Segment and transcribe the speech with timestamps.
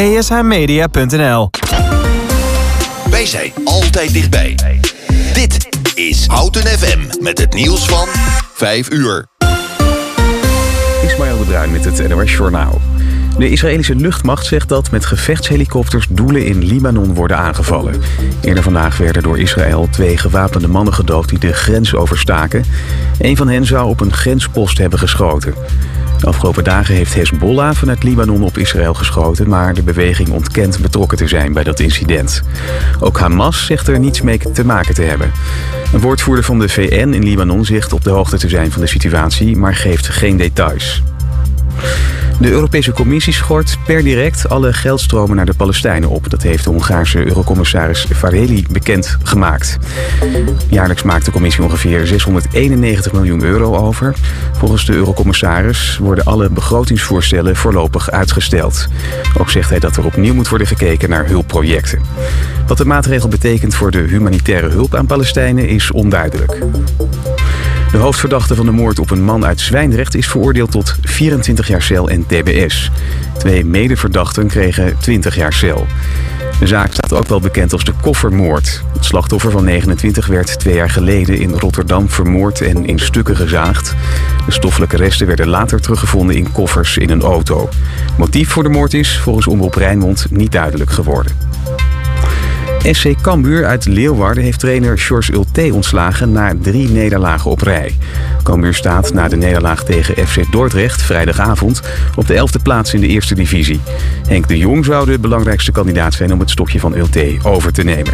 [0.00, 1.50] ESHmedia.nl
[3.10, 4.56] Wij zijn altijd dichtbij.
[5.34, 8.08] Dit is Houten FM met het nieuws van
[8.54, 9.26] 5 uur.
[11.04, 12.80] Ismaël de Bruin met het NOS Journaal.
[13.38, 18.00] De Israëlische luchtmacht zegt dat met gevechtshelikopters doelen in Libanon worden aangevallen.
[18.40, 22.64] Eerder vandaag werden door Israël twee gewapende mannen gedood die de grens overstaken.
[23.18, 25.54] Een van hen zou op een grenspost hebben geschoten.
[26.20, 29.48] De afgelopen dagen heeft Hezbollah vanuit Libanon op Israël geschoten...
[29.48, 32.42] maar de beweging ontkent betrokken te zijn bij dat incident.
[33.00, 35.32] Ook Hamas zegt er niets mee te maken te hebben.
[35.92, 38.88] Een woordvoerder van de VN in Libanon zegt op de hoogte te zijn van de
[38.88, 39.56] situatie...
[39.56, 41.02] maar geeft geen details.
[42.40, 46.30] De Europese Commissie schort per direct alle geldstromen naar de Palestijnen op.
[46.30, 49.78] Dat heeft de Hongaarse eurocommissaris Vareli bekend gemaakt.
[50.68, 54.14] Jaarlijks maakt de commissie ongeveer 691 miljoen euro over.
[54.52, 58.86] Volgens de eurocommissaris worden alle begrotingsvoorstellen voorlopig uitgesteld.
[59.38, 62.00] Ook zegt hij dat er opnieuw moet worden gekeken naar hulpprojecten.
[62.66, 66.58] Wat de maatregel betekent voor de humanitaire hulp aan Palestijnen is onduidelijk.
[67.90, 71.82] De hoofdverdachte van de moord op een man uit Zwijndrecht is veroordeeld tot 24 jaar
[71.82, 72.90] cel en tbs.
[73.38, 75.86] Twee medeverdachten kregen 20 jaar cel.
[76.60, 78.82] De zaak staat ook wel bekend als de koffermoord.
[78.92, 83.94] Het slachtoffer van 29 werd twee jaar geleden in Rotterdam vermoord en in stukken gezaagd.
[84.46, 87.68] De stoffelijke resten werden later teruggevonden in koffers in een auto.
[88.18, 91.32] Motief voor de moord is volgens Omroep Rijnmond niet duidelijk geworden.
[92.82, 97.96] SC Cambuur uit Leeuwarden heeft trainer George Ulte ontslagen na drie nederlagen op rij.
[98.42, 101.82] Cambuur staat na de nederlaag tegen FC Dordrecht vrijdagavond
[102.14, 103.80] op de elfde plaats in de eerste divisie.
[104.28, 107.82] Henk de Jong zou de belangrijkste kandidaat zijn om het stokje van Ulte over te
[107.82, 108.12] nemen.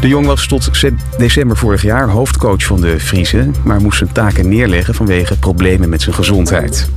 [0.00, 0.70] De Jong was tot
[1.18, 6.02] december vorig jaar hoofdcoach van de Friese, maar moest zijn taken neerleggen vanwege problemen met
[6.02, 6.90] zijn gezondheid.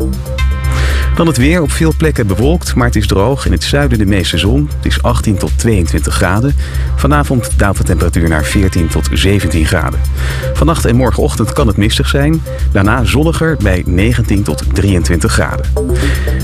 [1.19, 3.45] Dan het weer op veel plekken bewolkt, maar het is droog.
[3.45, 4.69] In het zuiden de meeste zon.
[4.75, 6.55] Het is 18 tot 22 graden.
[6.95, 9.99] Vanavond daalt de temperatuur naar 14 tot 17 graden.
[10.53, 12.41] Vannacht en morgenochtend kan het mistig zijn.
[12.71, 15.65] Daarna zonniger bij 19 tot 23 graden.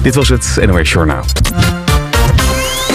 [0.01, 1.23] Dit was het NOS Journaal.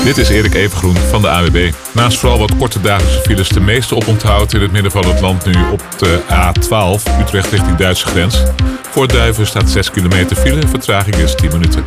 [0.04, 1.72] Dit is Erik Evengroen van de AWB.
[1.92, 5.46] Naast vooral wat korte dagelijkse files de meeste oponthoud in het midden van het land
[5.46, 8.42] nu op de A12 Utrecht richting Duitse grens.
[8.90, 11.84] Voor Duiven staat 6 kilometer file, vertraging is 10 minuten.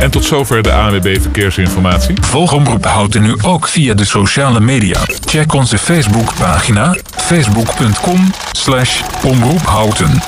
[0.00, 2.16] En tot zover de ANWB Verkeersinformatie.
[2.20, 5.00] Volg Omroep Houten nu ook via de sociale media.
[5.24, 10.22] Check onze Facebookpagina facebook.com slash omroephouten.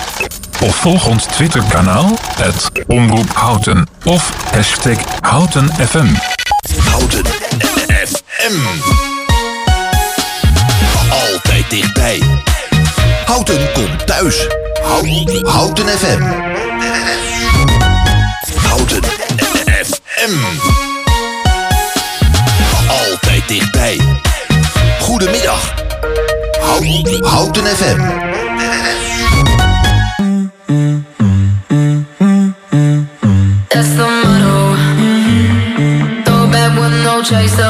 [0.62, 3.88] Of volg ons Twitterkanaal, het Omroep Houten.
[4.04, 6.39] Of hashtag HoutenFM.
[6.78, 7.24] Houten
[8.06, 8.58] FM.
[11.10, 12.22] Altijd dichtbij.
[13.24, 14.46] Houten komt thuis.
[15.42, 16.22] Houten, FM.
[18.56, 19.02] Houten
[19.84, 20.36] FM.
[22.88, 24.00] Altijd dichtbij.
[25.00, 25.74] Goedemiddag.
[26.60, 28.29] Houten, Houten FM.
[37.30, 37.69] choice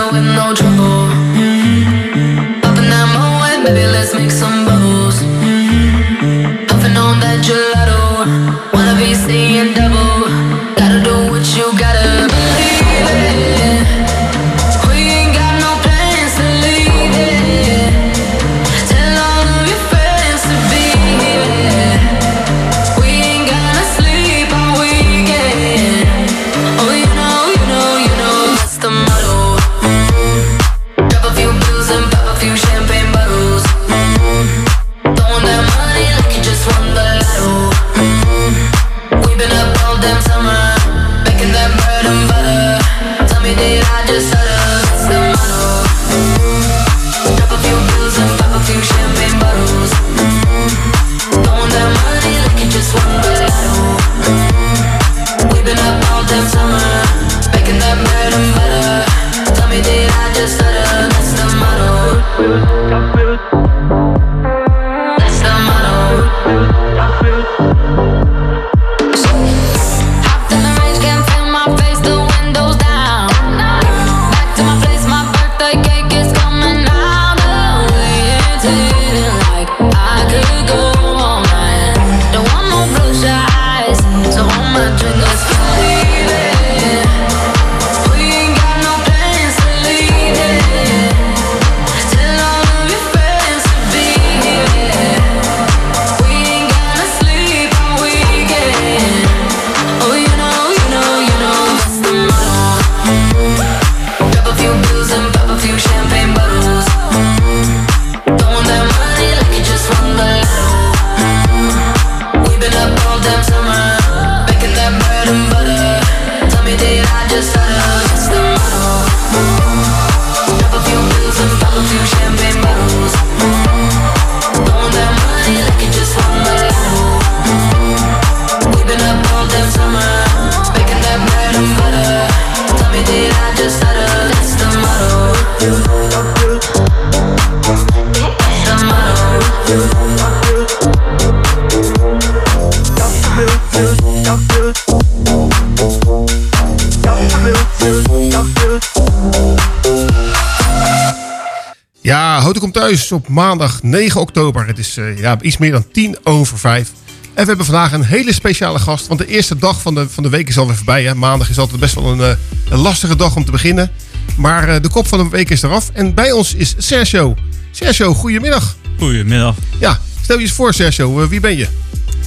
[152.51, 154.67] Houten komt thuis op maandag 9 oktober.
[154.67, 156.93] Het is eh, ja, iets meer dan tien over vijf.
[157.35, 159.07] En we hebben vandaag een hele speciale gast.
[159.07, 161.05] Want de eerste dag van de, van de week is alweer voorbij.
[161.05, 161.15] Hè.
[161.15, 162.37] Maandag is altijd best wel een, eh,
[162.69, 163.91] een lastige dag om te beginnen.
[164.37, 165.91] Maar eh, de kop van de week is eraf.
[165.93, 167.35] En bij ons is Sergio.
[167.71, 168.77] Sergio, goedemiddag.
[168.99, 169.55] Goedemiddag.
[169.79, 171.29] Ja, stel je eens voor Sergio.
[171.29, 171.69] Wie ben je?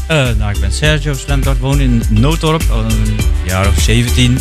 [0.08, 3.16] Eh, nou, ik ben Sergio Slemdort, woon in Noodorp, al een
[3.46, 4.38] jaar of 17.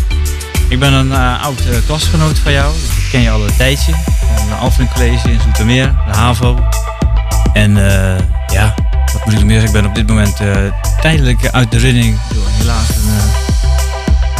[0.72, 3.92] Ik ben een eh, oud eh, klasgenoot van jou, ik ken je al een tijdje.
[4.36, 6.64] Van de Alphen College in Zoetermeer, de HAVO.
[7.52, 8.18] En eh,
[8.52, 8.74] ja,
[9.12, 9.62] wat moet ik nog meer?
[9.62, 10.40] Ik ben op dit moment
[11.00, 13.10] tijdelijk uit de running door helaas een,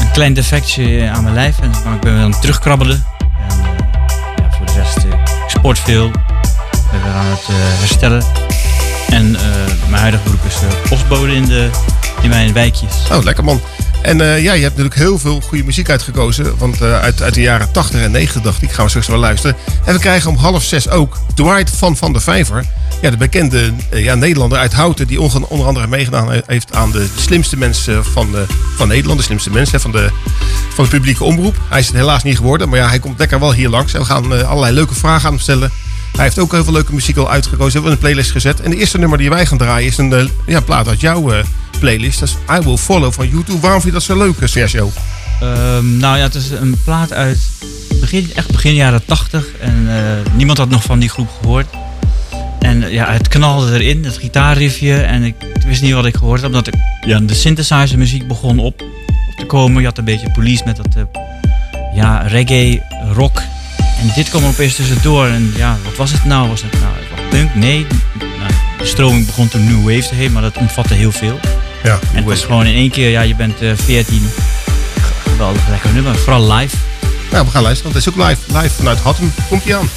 [0.05, 1.59] een klein defectje aan mijn lijf.
[1.59, 3.05] En, maar ik ben weer aan het terugkrabbelen.
[3.49, 3.57] En
[4.37, 5.15] ja, voor de rest, ik
[5.47, 6.07] sport veel.
[6.07, 7.47] Ik ben weer aan het
[7.79, 8.25] herstellen.
[9.09, 9.31] En
[9.89, 10.57] mijn huidige beroep is
[10.89, 11.71] postbode in, de,
[12.23, 12.93] in mijn wijkjes.
[13.11, 13.61] Oh, lekker man.
[14.03, 16.59] En eh, ja, je hebt natuurlijk heel veel goede muziek uitgekozen.
[16.59, 19.19] Want eh, uit, uit de jaren 80 en 90 dacht ik, gaan we straks wel
[19.19, 19.57] luisteren.
[19.85, 22.65] En we krijgen om half zes ook Dwight van Van der Vijver.
[23.03, 25.07] Ja, de bekende eh, ja, Nederlander uit Houten.
[25.07, 28.35] Die onder andere meegedaan he- heeft aan de slimste mensen van,
[28.77, 29.19] van Nederland.
[29.19, 30.11] De slimste mensen van, de,
[30.75, 31.57] van de publieke omroep.
[31.69, 32.69] Hij is het helaas niet geworden.
[32.69, 33.95] Maar ja, hij komt lekker wel hier langs.
[33.95, 35.71] En we gaan allerlei leuke vragen aan hem stellen.
[36.13, 37.73] Hij heeft ook heel veel leuke muziek al uitgekozen.
[37.73, 38.61] Hebben een playlist gezet.
[38.61, 41.33] En de eerste nummer die wij gaan draaien is een eh, ja, plaat uit jouw
[41.33, 41.45] eh,
[41.81, 42.21] playlist.
[42.21, 43.61] Dat is I Will Follow van YouTube.
[43.61, 44.91] Waarom vind je dat zo leuk, eh, Sergio?
[45.41, 47.39] Ehm, nou ja, het is een plaat uit
[48.01, 49.47] begin, echt begin jaren 80.
[49.61, 49.89] En
[50.35, 51.67] niemand had nog van die groep gehoord.
[52.59, 54.95] En ja, het knalde erin, het gitaarriffje.
[54.95, 55.35] En ik
[55.67, 56.51] wist niet wat ik gehoord had.
[56.51, 56.75] Omdat ik,
[57.07, 58.83] ja, de synthesizer muziek begon op,
[59.37, 59.81] te komen.
[59.81, 61.07] Je had een beetje police met dat
[61.95, 62.83] ja, reggae,
[63.13, 63.43] rock.
[64.03, 65.27] En dit kwam er opeens tussendoor.
[65.27, 66.49] En ja, wat was het nou?
[66.49, 66.93] Was het nou
[67.31, 67.55] punk?
[67.55, 67.87] Nee.
[68.19, 71.41] Nou, de stroming begon toen New Wave te heten, maar dat omvatte heel veel.
[71.83, 74.31] Ja, En het was gewoon in één keer, ja, je bent eh 14.
[75.29, 76.77] Geweldig lekker nummer, vooral live.
[77.31, 77.93] Nou, we gaan luisteren.
[77.93, 79.33] Want het is ook live, live vanuit Hattem.
[79.49, 79.89] Komt ie aan.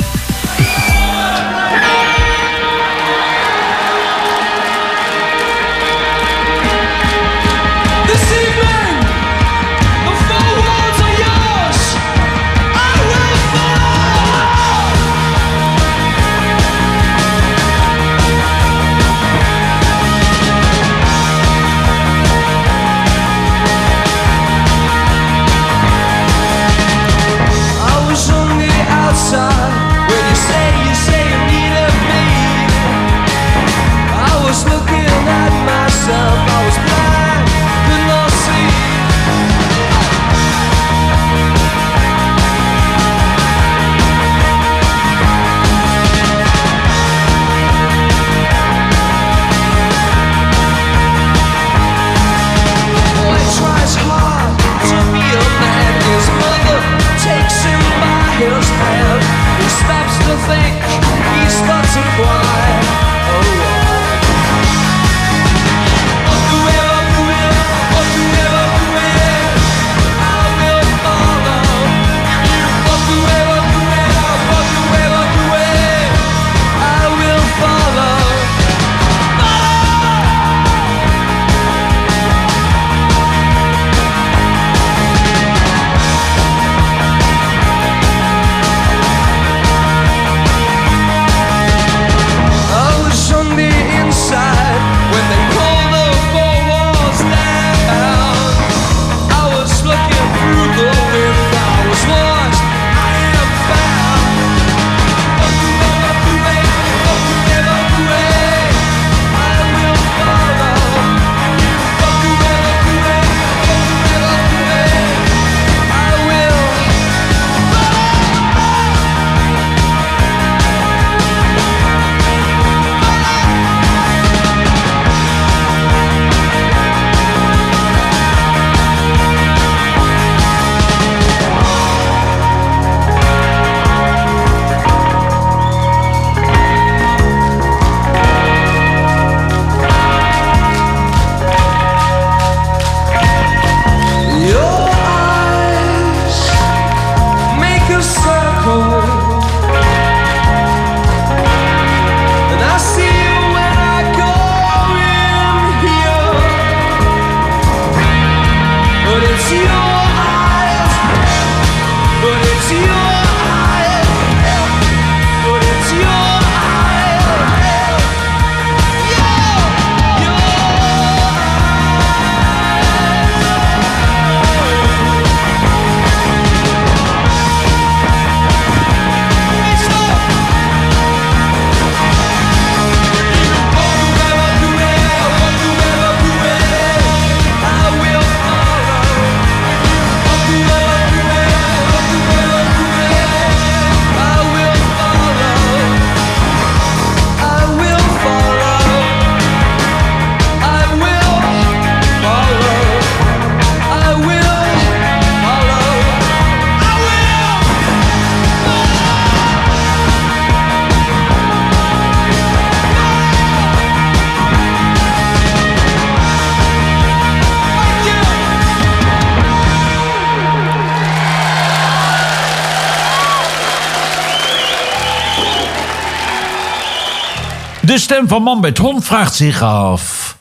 [227.96, 230.38] De stem van Man met Hond vraagt zich af...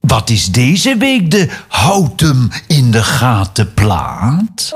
[0.00, 4.72] Wat is deze week de houd hem in de gaten plaat?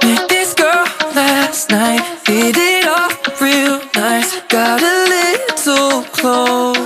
[0.00, 2.04] Met this girl last night.
[2.22, 4.42] Hit it off real nice.
[4.48, 6.78] Got a little close.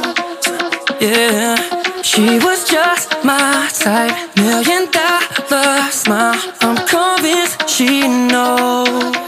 [0.98, 1.58] Yeah.
[2.02, 4.14] She was just my type.
[4.34, 6.38] Million dollar smile.
[6.60, 9.19] I'm convinced she knows.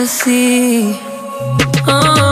[0.00, 0.94] Ecstasy.
[1.86, 2.29] Uh,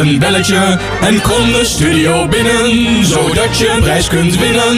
[0.00, 0.78] een belletje.
[1.00, 4.76] En kom de studio binnen, zodat je een prijs kunt winnen.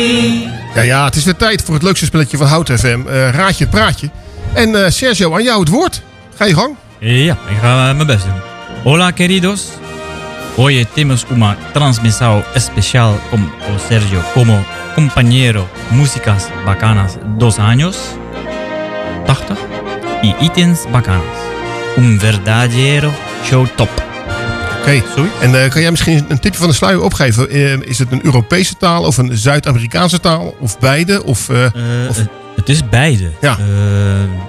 [0.74, 3.00] Ja, ja, het is weer tijd voor het leukste spelletje van Hout FM.
[3.06, 4.10] eh raadje het praatje.
[4.52, 6.02] En eh, Sergio, aan jou het woord.
[6.36, 6.76] Ga je gang.
[6.98, 8.40] Ja, ik ga eh, mijn best doen.
[8.82, 9.64] Hola queridos.
[10.56, 13.50] Hoy tenemos una transmisión especial con
[13.88, 14.64] Sergio como
[14.94, 17.96] compañero músicas bacanas dos años.
[19.26, 19.56] 80.
[20.22, 21.36] Y ítems bacanas.
[21.96, 23.10] Un verdadero
[23.44, 24.01] show top.
[24.82, 25.02] Oké.
[25.40, 27.48] En eh, kan jij misschien een tipje van de sluier opgeven?
[27.50, 30.56] Eh, is het een Europese taal of een Zuid-Amerikaanse taal?
[30.60, 31.24] Of beide?
[31.24, 31.64] Of, eh,
[32.08, 33.30] of- het, het is beide.
[33.40, 33.56] Ja.
[33.58, 33.64] Eh,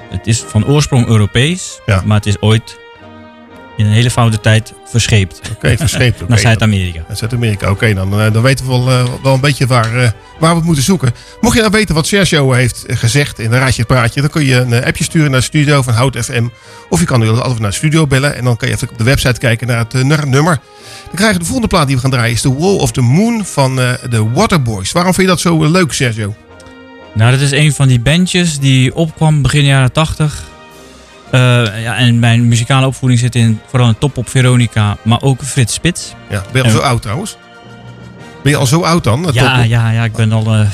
[0.10, 2.02] het is van oorsprong Europees, Ja.
[2.06, 2.78] maar het is ooit
[3.78, 5.42] in een hele foute tijd verscheept.
[5.56, 6.18] Oké, verscheept.
[6.22, 6.30] oké.
[6.30, 7.04] Naar Zuid-Amerika.
[7.08, 7.94] Naar Zuid-Amerika, oké.
[7.94, 10.66] dan, eh, dan weten we wel, eh, wel een beetje waar, eh, waar we het
[10.66, 11.12] moeten zoeken.
[11.42, 14.22] Mocht je nou weten wat Sergio heeft gezegd in een raadje het praatje...
[14.22, 16.48] dan kun je een appje sturen naar de studio van Hout FM.
[16.90, 18.36] Of je kan nu altijd naar de studio bellen.
[18.36, 20.60] En dan kan je even op de website kijken naar het, naar het nummer.
[21.06, 22.34] Dan krijg je de volgende plaat die we gaan draaien.
[22.34, 24.92] is The Wall of the Moon van eh, de Waterboys.
[24.92, 26.36] Waarom vind je dat zo leuk, Sergio?
[27.14, 30.44] Nou, dat is een van die bandjes die opkwam begin jaren 80.
[31.34, 31.40] Eh,
[31.84, 35.74] ja, en mijn muzikale opvoeding zit in vooral in Top op Veronica, maar ook Frits
[35.74, 36.14] Spits.
[36.30, 37.38] Ja, ben je al zo oud trouwens?
[38.44, 39.28] Ben je al zo oud dan?
[39.28, 39.66] eh, Ja, Top?
[39.66, 40.68] ja, ja, ik ben al eh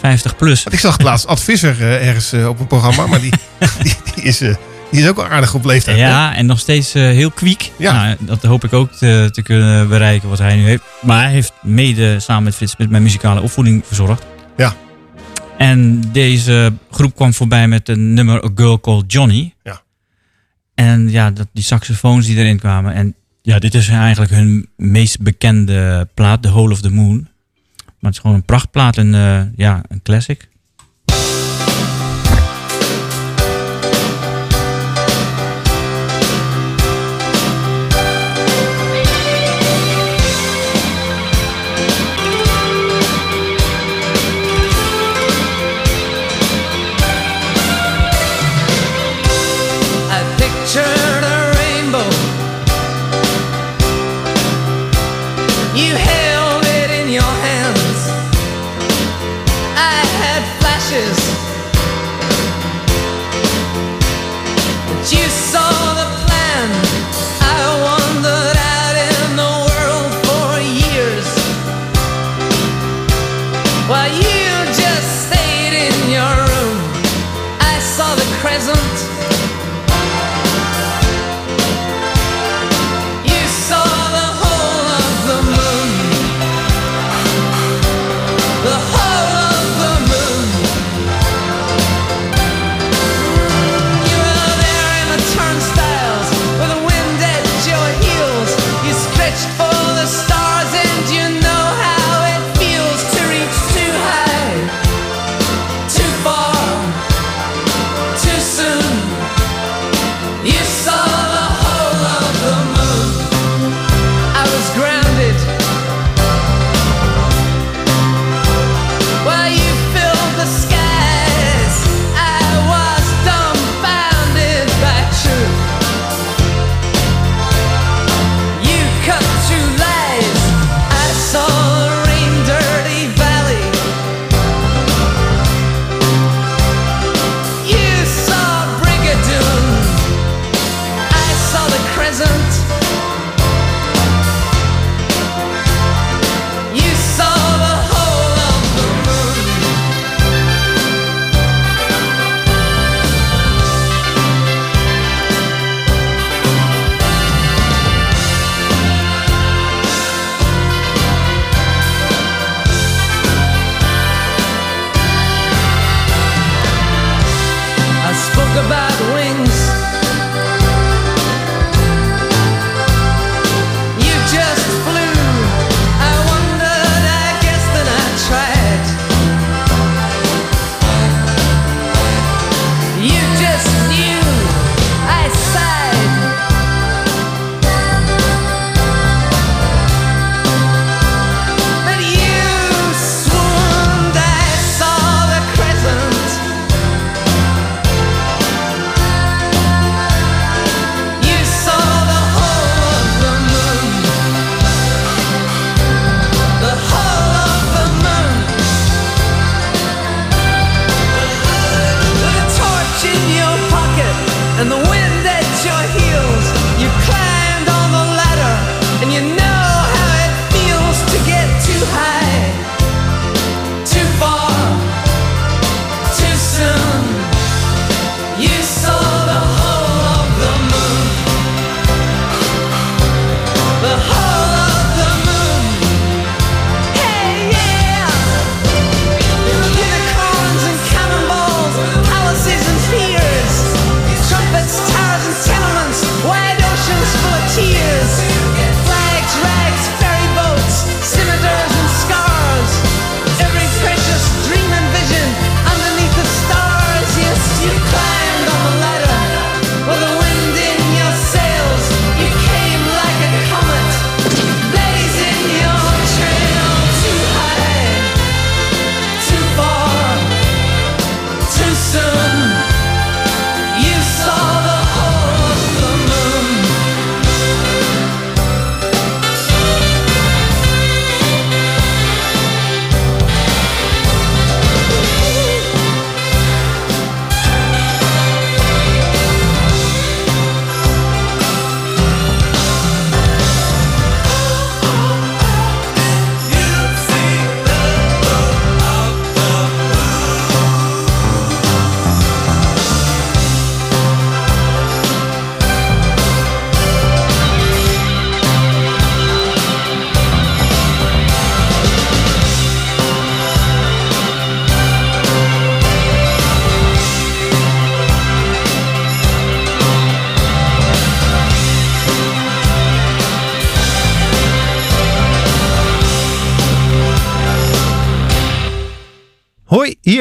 [0.00, 0.62] 50 plus.
[0.62, 3.06] Want ik zag laatst Ad Visser eh, ergens eh, op een programma.
[3.06, 3.32] Maar die,
[3.82, 4.54] die, die is, eh,
[4.90, 5.98] die is ook al aardig op leeftijd.
[5.98, 7.70] Ja, en nog steeds eh, heel kwiek.
[7.76, 7.92] Ja.
[7.92, 10.82] Nou, dat hoop ik ook te, te kunnen bereiken wat hij nu heeft.
[11.00, 14.22] Maar hij heeft mede samen met Frits Spits mijn muzikale opvoeding verzorgd.
[14.56, 14.74] Ja.
[15.58, 19.54] En deze groep kwam voorbij met een nummer A Girl Called Johnny.
[19.62, 19.80] Ja.
[20.74, 22.94] En ja, dat, die saxofoons die erin kwamen.
[22.94, 27.28] En ja, dit is eigenlijk hun meest bekende plaat, The Hole of the Moon.
[27.84, 30.48] Maar het is gewoon een prachtplaat en eh, ja, een classic.
[78.58, 78.91] present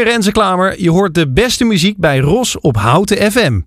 [0.04, 0.82] Renze Klamer.
[0.82, 3.60] Je hoort de beste muziek bij Ros op Houten FM.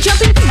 [0.00, 0.47] jumping.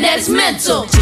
[0.00, 0.93] that's mental.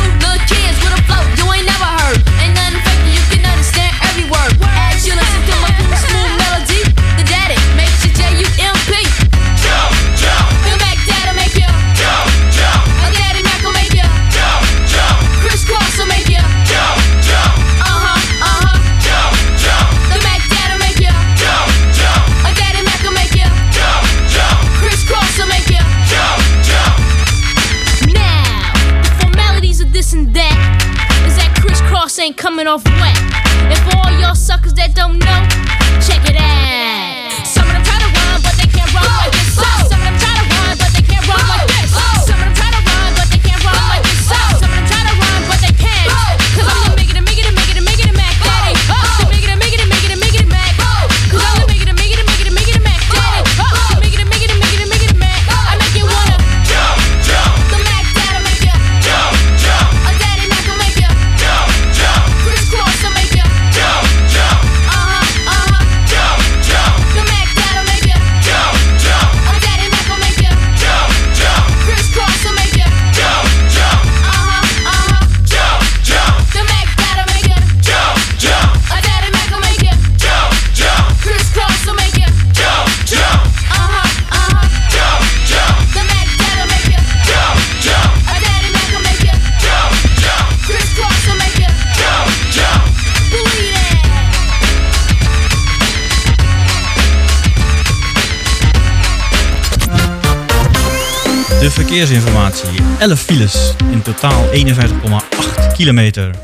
[101.92, 102.68] verkeersinformatie.
[102.98, 106.34] 11 files, in totaal 51,8 kilometer.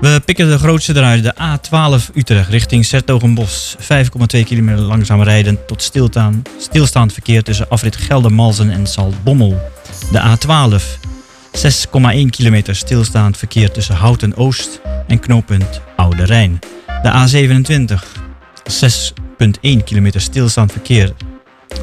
[0.00, 3.76] We pikken de grootste eruit, de A12 Utrecht richting Sertogenbos.
[3.80, 3.86] 5,2
[4.44, 6.42] kilometer langzaam rijden tot stilstaan.
[6.58, 9.60] stilstaand verkeer tussen afrit Geldermalsen en Salbommel.
[10.10, 10.82] De A12,
[11.58, 16.58] 6,1 kilometer stilstaand verkeer tussen Houten Oost en knooppunt Oude Rijn.
[17.02, 18.04] De A27,
[18.70, 21.12] 6,1 kilometer stilstaand verkeer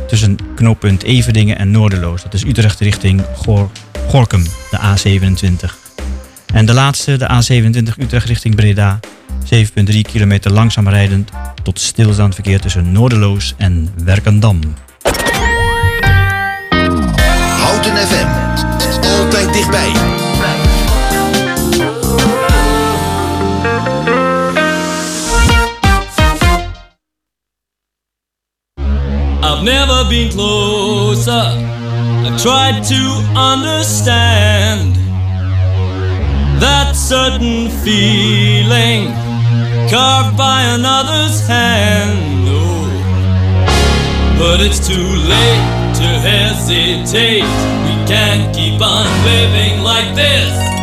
[0.07, 2.23] tussen knooppunt Everdingen en Noorderloos.
[2.23, 3.69] Dat is Utrecht richting Gor
[4.07, 5.89] Gorkum, de A27.
[6.53, 8.99] En de laatste, de A27 Utrecht richting Breda.
[9.53, 11.29] 7,3 kilometer langzaam rijdend
[11.63, 14.59] tot stilstaand verkeer tussen Noorderloos en Werkendam.
[17.57, 18.27] Houten FM,
[19.07, 20.18] altijd dichtbij.
[29.59, 31.33] I've never been closer.
[31.33, 33.01] I've tried to
[33.35, 34.95] understand
[36.61, 39.11] that certain feeling
[39.91, 42.47] carved by another's hand.
[42.47, 42.87] Oh,
[44.39, 44.95] but it's too
[45.27, 47.43] late to hesitate.
[47.43, 50.78] We can't keep on living like this.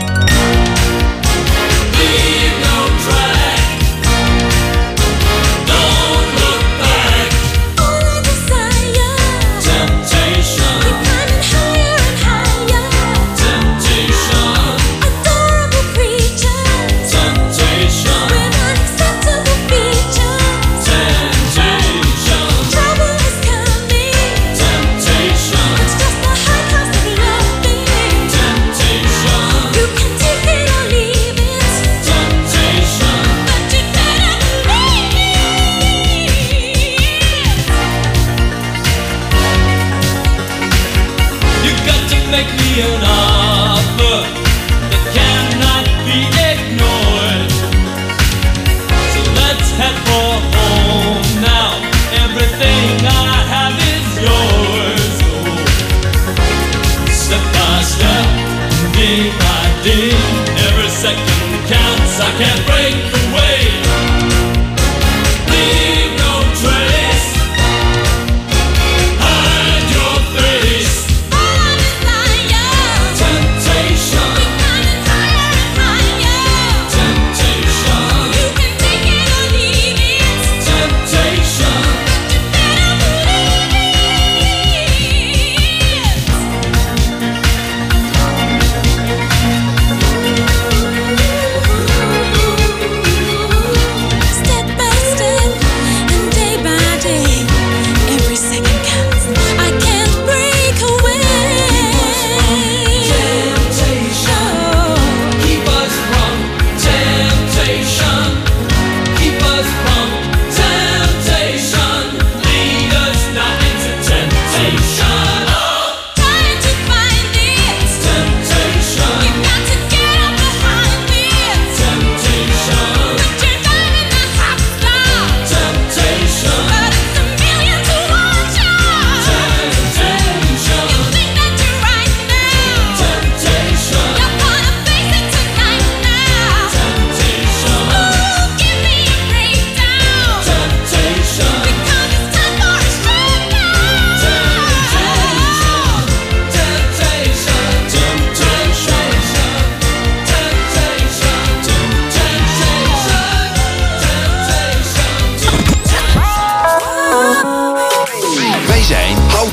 [41.86, 44.45] got to make me an offer.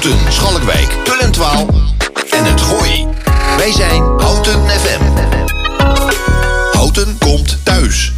[0.03, 1.67] Houten, Schalkwijk, Tullentwaal
[2.29, 3.07] en het Gooi.
[3.57, 5.01] Wij zijn Houten FM.
[6.71, 8.11] Houten komt thuis.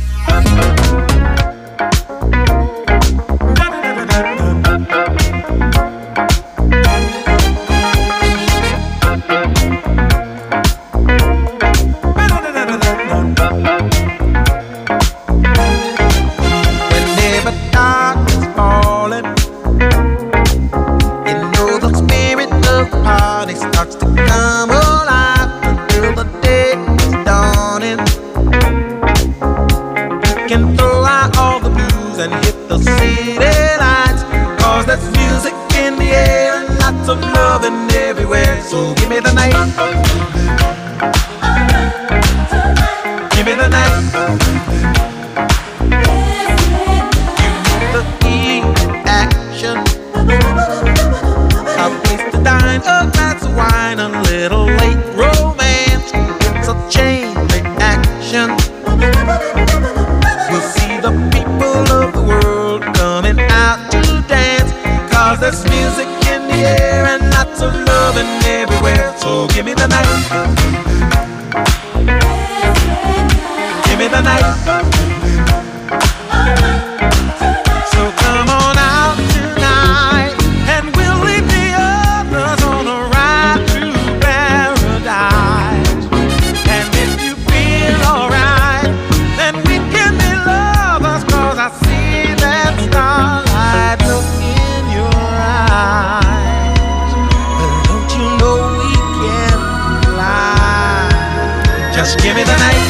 [102.05, 102.84] just give me the night.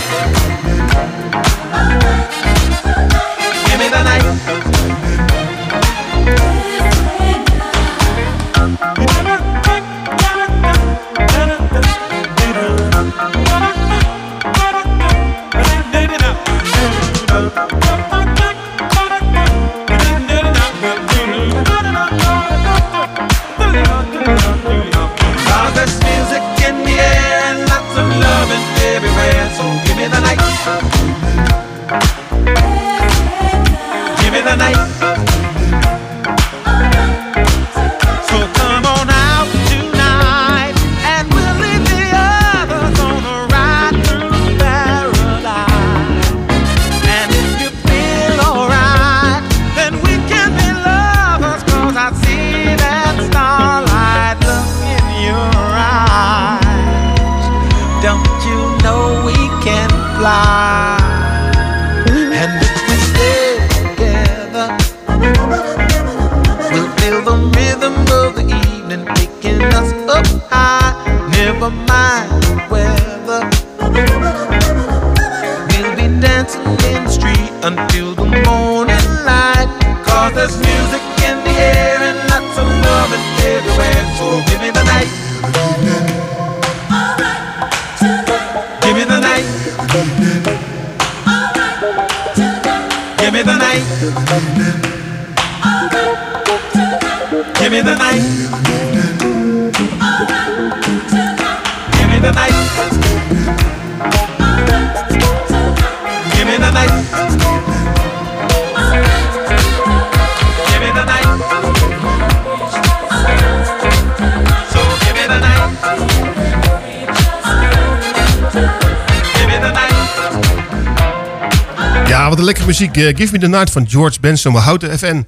[122.07, 122.97] Ja, wat een lekkere muziek.
[122.97, 124.53] Eh, Give Me The Night van George Benson.
[124.53, 125.25] We houden FN.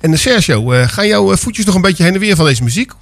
[0.00, 2.62] En eh, Sergio, eh, gaan jouw voetjes nog een beetje heen en weer van deze
[2.62, 2.92] muziek?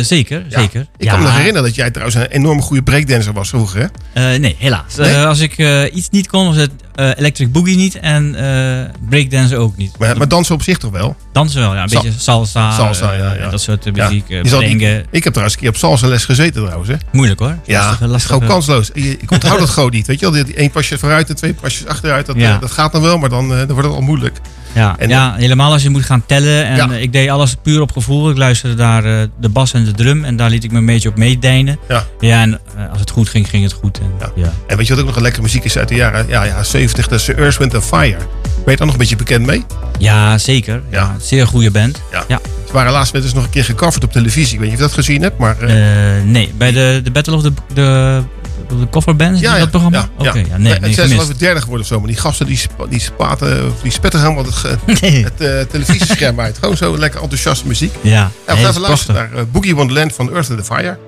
[0.00, 0.60] Zeker, ja.
[0.60, 0.86] zeker.
[0.96, 4.38] Ik kan me nog herinneren dat jij trouwens een enorm goede breakdancer was vroeger, hè?
[4.38, 4.98] nee, helaas.
[4.98, 5.58] Als ik
[5.92, 9.98] iets niet kon, was het Electric Boogie niet en eh breakdance ook niet.
[9.98, 11.16] Maar, maar dansen op zich toch wel?
[11.32, 11.82] Dansen wel, ja.
[11.82, 13.50] Een beetje salsa, Salsa, eh, ja, ja.
[13.50, 14.28] dat soort eh, muziek.
[14.30, 15.04] eh, merengue.
[15.10, 16.88] ik heb trouwens een keer op salsa les gezeten trouwens.
[16.90, 16.96] Hè?
[17.12, 17.56] Moeilijk hoor.
[17.66, 18.90] Ja, is gewoon kansloos.
[18.90, 20.06] Ik onthoud dat gewoon niet.
[20.06, 22.26] Weet je wel, die één pasje vooruit en twee pasjes achteruit.
[22.26, 24.36] Dat, eh, dat gaat dan wel, maar dan, eh, dan wordt het al moeilijk.
[24.74, 26.66] Ja, En- ja, helemaal als je moet gaan tellen.
[26.66, 26.90] En Ja.
[26.90, 28.30] eh, ik deed alles puur op gevoel.
[28.30, 30.24] Ik luisterde naar eh, de bas en de drum.
[30.24, 31.78] En daar liet ik me een beetje op meedijnen.
[31.88, 32.04] Ja.
[32.20, 33.98] Ja, en eh, als het goed ging, ging het goed.
[33.98, 34.52] En, ja.
[34.66, 36.62] En weet je wat ook nog een lekkere muziek is uit de jaren ja, ja,
[36.62, 37.08] 70?
[37.08, 38.16] Dat is Earth, Wind Fire.
[38.64, 39.64] Ben je daar nog een beetje bekend mee?
[39.98, 40.82] Ja, zeker.
[40.90, 41.16] Ja.
[41.20, 42.00] Zeer goede band.
[42.12, 42.24] Ja.
[42.28, 42.40] Ja.
[42.66, 44.52] Ze waren laatst met eens nog een keer gecoverd op televisie.
[44.54, 45.60] Ik weet niet of je dat gezien hebt, maar...
[45.60, 48.22] eh, Eh, nee, bij de, de Battle of the, de,
[48.68, 49.98] de Coverbands, ja, is dat programma?
[49.98, 50.44] ja, Oké, ja.
[50.50, 51.98] ja, nee, het nee, zijn geloof ik derde geworden of zo.
[51.98, 54.62] Maar die gasten die, spa- die spaten, die spetten helemaal het,
[55.00, 56.58] het eh, televisiescherm uit.
[56.58, 57.94] Gewoon zo lekker enthousiaste muziek.
[58.00, 60.98] Ja, En we gaan luisteren naar eh, Boogie Wonderland van Earth and the Fire.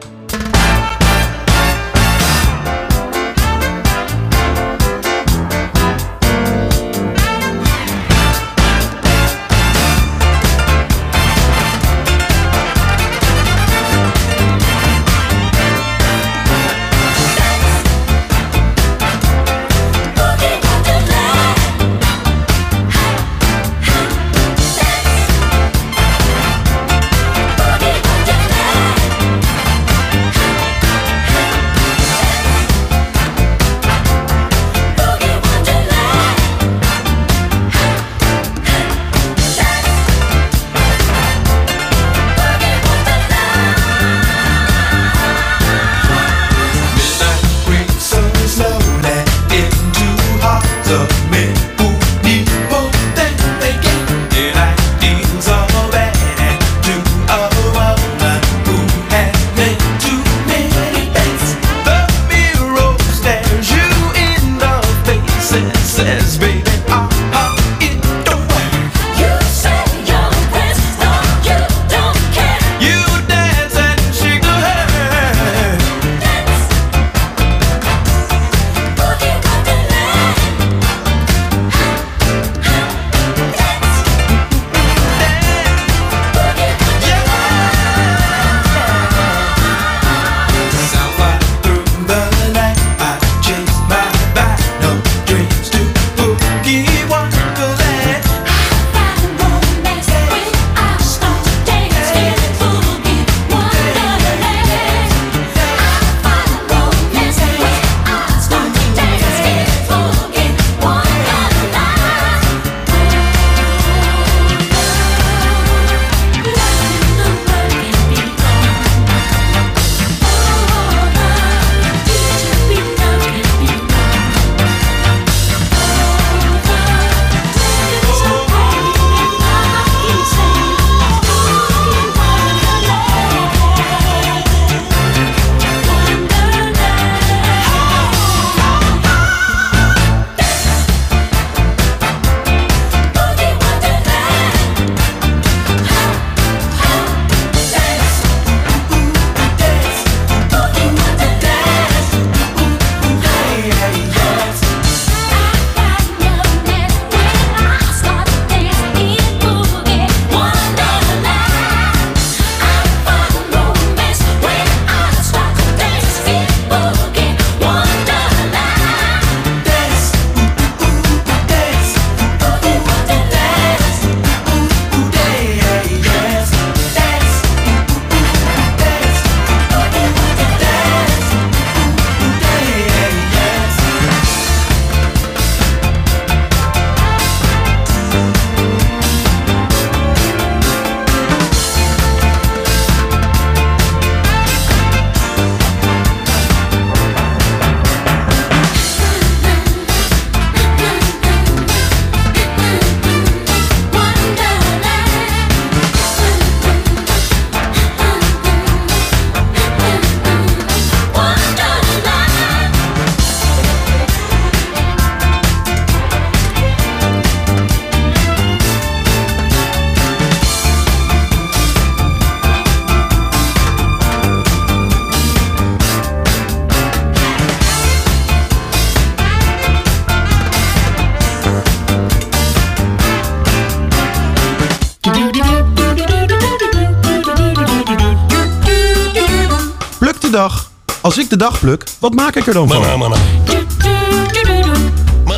[241.25, 243.13] Ik de dag pluk, wat maak ik er dan van?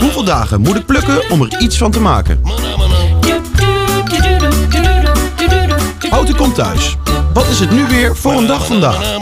[0.00, 2.40] Hoeveel dagen moet ik plukken om er iets van te maken?
[6.10, 6.96] Houten komt thuis.
[7.32, 9.16] Wat is het nu weer voor een dag vandaag?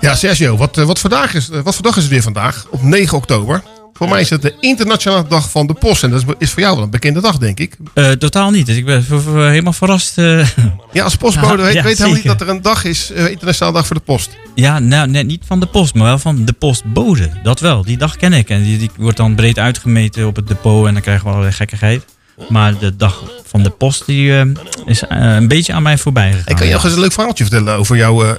[0.00, 2.22] Ja, Sergio, wat, eh, wat, voor dag is, eh, wat voor dag is het weer
[2.22, 2.66] vandaag?
[2.70, 3.62] Op 9 oktober.
[3.96, 6.02] Voor mij is het de internationale dag van de post.
[6.02, 7.76] En dat is, voor jou wel een bekende dag, denk ik.
[7.94, 8.66] Eh, totaal niet.
[8.66, 10.18] Dus ik ben helemaal verrast.
[10.18, 10.48] eh.
[10.92, 13.76] Ja, als postbode weet, Ja, weet helemaal niet dat er een dag is, eh, internationale
[13.76, 14.30] dag voor de post.
[14.54, 17.30] Ja, nou, net niet van de post, maar wel van de postbode.
[17.42, 18.48] Dat wel, die dag ken ik.
[18.48, 21.54] En die, die wordt dan breed uitgemeten op het depot en dan krijgen we allerlei
[21.54, 22.04] gekkigheid.
[22.48, 24.32] Maar de dag van de post die,
[24.86, 26.46] is een beetje aan mij voorbij gegaan.
[26.46, 28.36] Ik kan je nog eens een leuk verhaaltje vertellen over jouw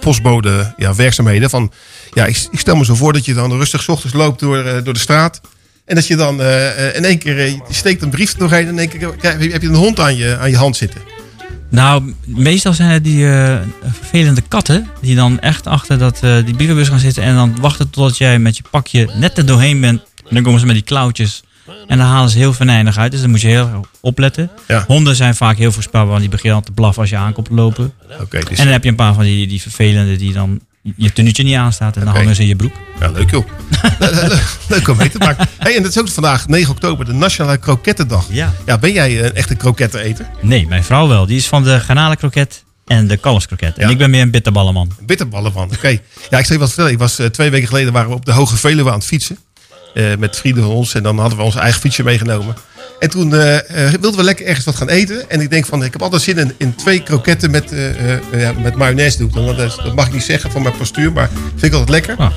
[0.00, 1.50] postbode ja, werkzaamheden.
[1.50, 1.72] Van,
[2.18, 4.58] ja, ik, ik stel me zo voor dat je dan rustig 's ochtends loopt door,
[4.64, 5.40] eh, door de straat.
[5.84, 8.66] En dat je dan eh, eh, in één keer, je steekt een brief er doorheen
[8.66, 11.00] en in één keer krijg- heb je een hond aan je, aan je hand zitten.
[11.70, 13.26] Nou, meestal zijn het die
[13.92, 18.18] vervelende katten die dan echt achter dat, die brievenbus gaan zitten en dan wachten totdat
[18.18, 20.00] jij met je pakje net er doorheen bent.
[20.28, 21.42] En dan komen ze met die klauwtjes
[21.86, 23.12] en dan halen ze heel venijnig uit.
[23.12, 24.50] Dus dan moet je heel erg opletten.
[24.68, 24.84] Ja.
[24.86, 27.92] Honden zijn vaak heel voorspelbaar, want die beginnen al te blaffen als je aankomt lopen.
[28.20, 30.60] Oké, dus- En dan heb je een paar van die, die vervelende die dan
[30.96, 32.72] je tenuutje niet aanstaat en dan hangen ze in je broek.
[33.00, 33.46] Ja, leuk joh.
[33.98, 35.48] Le- le- le- leuk om mee te maken.
[35.58, 38.26] Hey, en dat is ook vandaag 9 oktober, de Nationale Krokettendag.
[38.30, 38.52] Ja.
[38.66, 40.26] ja ben jij een echte kroketteneter?
[40.40, 41.26] Nee, mijn vrouw wel.
[41.26, 43.78] Die is van de garnalenkroket en de kalfskroket.
[43.78, 44.92] En ik ben meer een bitterballenman.
[45.00, 45.98] Bitterballen van, oké.
[46.30, 46.92] Ja, ik zal je wat vertellen.
[46.92, 49.38] Ik was, eh, twee weken geleden waren we op de Hoge Veluwe aan het fietsen.
[49.94, 50.94] Eh, met vrienden van ons.
[50.94, 52.54] En dan hadden we ons eigen fietsje meegenomen.
[52.98, 55.30] En toen eh, eh, wilden we lekker ergens wat gaan eten.
[55.30, 58.52] En ik denk van, ik heb altijd zin in, in twee kroketten met, eh, ja,
[58.52, 59.34] met mayonaise doek.
[59.34, 62.16] Dat, is- dat mag ik niet zeggen van mijn postuur, maar vind ik altijd lekker.
[62.16, 62.32] Ah.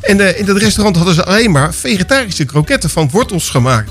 [0.00, 3.90] En in dat restaurant hadden ze alleen maar vegetarische kroketten van wortels gemaakt.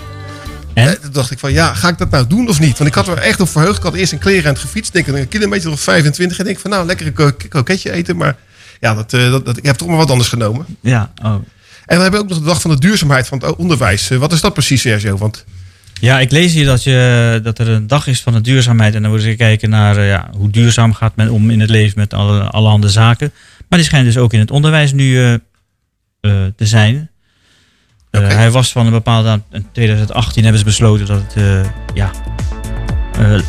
[0.73, 1.01] En?
[1.01, 2.78] Toen dacht ik van, ja, ga ik dat nou doen of niet?
[2.78, 3.78] Want ik had er echt op verheugd.
[3.78, 4.93] Ik had eerst een kleren aan het gefietst.
[4.93, 6.39] Denk ik een kilometer of 25.
[6.39, 8.15] En denk van, nou, lekker een kro- kroketje eten.
[8.17, 8.36] Maar
[8.80, 10.65] ja, dat, dat, dat, ik heb toch maar wat anders genomen.
[10.82, 11.34] Ja, oh.
[11.86, 14.07] En we hebben ook nog de dag van de duurzaamheid van het onderwijs.
[14.09, 15.17] Wat is dat precies, Sergio?
[15.17, 15.43] Want
[16.01, 18.95] Ja, ik lees hier dat, je, dat er een dag is van de duurzaamheid.
[18.95, 21.69] En dan worden ze gekeken naar eh, ja, hoe duurzaam gaat men om in het
[21.69, 23.31] leven met alle, allerhande zaken.
[23.69, 25.39] Maar die schijnt dus ook in het onderwijs nu eh, eh,
[26.55, 27.09] te zijn.
[28.11, 29.41] Hij was van een bepaalde.
[29.51, 32.11] In 2018 hebben ze besloten dat het ja,
[33.18, 33.41] eh, eh,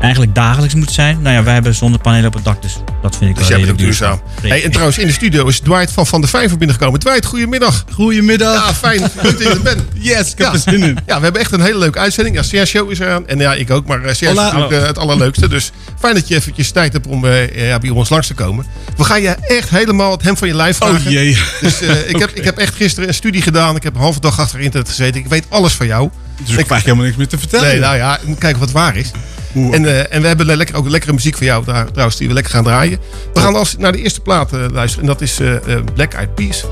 [0.00, 1.22] eigenlijk dagelijks moet zijn.
[1.22, 3.66] Nou ja, wij hebben zonnepanelen op het dak, dus dat vind ik dus wel jij
[3.66, 4.20] bent ook redelijk duurzaam.
[4.42, 7.00] Hey, en trouwens, in de studio is Dwight van Van der Vijver binnengekomen.
[7.00, 7.84] Dwight, goedemiddag.
[7.92, 8.66] Goedemiddag.
[8.66, 9.00] Ja, fijn.
[9.22, 9.82] Dat je er bent.
[9.94, 10.52] Yes, ik heb Ja.
[10.52, 10.98] er zin in.
[11.06, 12.36] Ja, we hebben echt een hele leuke uitzending.
[12.36, 13.26] Ja, Sergio is er aan.
[13.26, 13.86] En ja, ik ook.
[13.86, 15.48] Maar eh, Sergio is natuurlijk het allerleukste.
[15.48, 18.66] Dus fijn dat je eventjes tijd hebt om eh, ja, bij ons langs te komen.
[18.96, 21.06] We gaan je echt helemaal het hem van je lijf vragen.
[21.06, 21.38] Oh jee.
[21.60, 23.76] Dus eh, ik, heb, ik heb echt gisteren een studie gedaan.
[23.76, 25.20] Ik heb een halve dag achter internet gezeten.
[25.20, 26.10] Ik weet alles van jou.
[26.46, 27.66] Dus ik krijg helemaal niks meer te vertellen.
[27.68, 29.10] Nee, nou ja, ik moet kijken wat waar is.
[29.54, 29.74] Oeh.
[29.74, 32.34] En, eh, en we hebben lekker, ook lekkere muziek van jou daar- trouwens, die we
[32.34, 32.98] lekker gaan draaien.
[33.34, 35.06] We gaan als, naar de eerste plaat eh, luisteren.
[35.08, 35.54] En dat is eh,
[35.94, 36.64] Black Eyed Peas.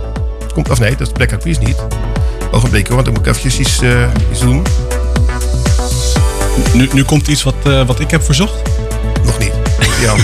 [0.54, 1.76] Komt, of nee, dat is Black Eyed Peas niet.
[2.50, 3.80] Ogenblik hoor, want dan moet ik eventjes iets,
[4.30, 4.62] iets doen.
[6.72, 7.54] Nu, nu komt iets wat,
[7.86, 8.54] wat ik heb verzocht.
[9.24, 9.52] Nog niet.
[10.00, 10.14] Ja,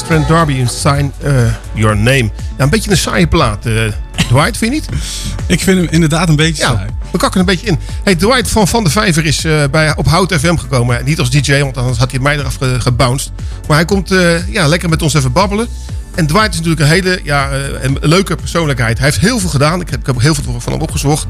[0.00, 1.32] uh, Strand Derby en Sign eh,
[1.74, 2.30] Your Name.
[2.56, 3.66] Ja, een beetje een saaie plaat.
[3.66, 3.72] eh,
[4.28, 4.88] Dwight, vind je niet?
[5.46, 6.86] Ik vind hem inderdaad een beetje Ja, saai.
[7.12, 7.78] we kakken een beetje in.
[8.04, 11.04] Hey, Dwight van Van de Vijver is eh, bij, op Hout FM gekomen.
[11.04, 13.30] Niet als DJ, want anders had hij mij eraf ge- gebounced.
[13.68, 14.08] Maar hij komt
[14.50, 15.68] ja, lekker met ons even babbelen.
[16.14, 17.48] En Dwight is natuurlijk een hele ja,
[17.80, 18.98] een leuke persoonlijkheid.
[18.98, 19.80] Hij heeft heel veel gedaan.
[19.80, 21.26] Ik heb, ik heb ook heel veel van hem opgezocht.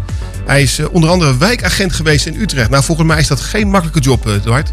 [0.46, 2.70] Hij is onder andere wijkagent geweest in Utrecht.
[2.70, 4.70] Nou, volgens mij is dat geen makkelijke job, Dwight.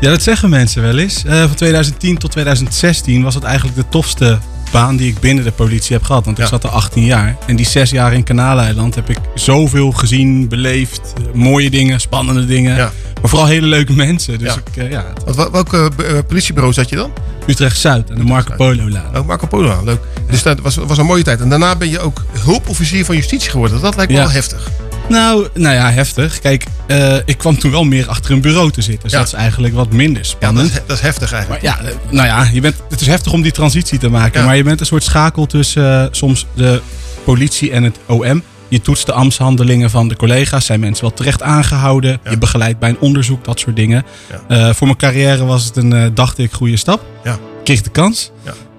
[0.00, 1.24] Ja, dat zeggen mensen wel eens.
[1.24, 4.38] Eh, van 2010 tot 2016 was het eigenlijk de tofste
[4.72, 6.24] baan die ik binnen de politie heb gehad.
[6.24, 7.36] Want ik zat er 18 jaar.
[7.46, 11.12] En die zes jaar in Kanaaleiland heb ik zoveel gezien, beleefd.
[11.34, 12.76] mooie dingen, spannende dingen.
[12.76, 14.38] Maar vooral hele leuke mensen.
[14.38, 14.60] Dus Ja.
[14.72, 17.12] ik, eh, ja, Want wel- welke eh, politiebureau zat je dan?
[17.46, 19.16] Utrecht-Zuid en de Marco Polo-laan.
[19.18, 20.00] Oh, Marco Polo, leuk.
[20.30, 21.40] Dus dat was, was een mooie tijd.
[21.40, 23.80] En daarna ben je ook hulpofficier van justitie geworden.
[23.80, 24.24] Dat lijkt me Ja.
[24.24, 24.70] wel heftig.
[25.08, 26.38] Nou, nou ja, heftig.
[26.38, 29.02] Kijk, eh, ik kwam toen wel meer achter een bureau te zitten.
[29.02, 29.18] Dus Ja.
[29.18, 30.68] dat is eigenlijk wat minder Ja, spannend.
[30.72, 31.62] dat is, dat is heftig eigenlijk.
[31.62, 34.40] Maar ja, nou ja, je bent, het is heftig om die transitie te maken.
[34.40, 34.46] Ja.
[34.46, 36.80] Maar je bent een soort schakel tussen eh, soms de
[37.24, 38.42] politie en het OM.
[38.68, 40.66] Je toetst de ambtshandelingen van de collega's.
[40.66, 42.20] Zijn mensen wel terecht aangehouden?
[42.30, 44.04] Je begeleidt bij een onderzoek, dat soort dingen.
[44.48, 47.04] Eh, voor mijn carrière was het een, dacht ik, goede stap.
[47.24, 47.32] Ja.
[47.32, 48.30] Ik kreeg de kans.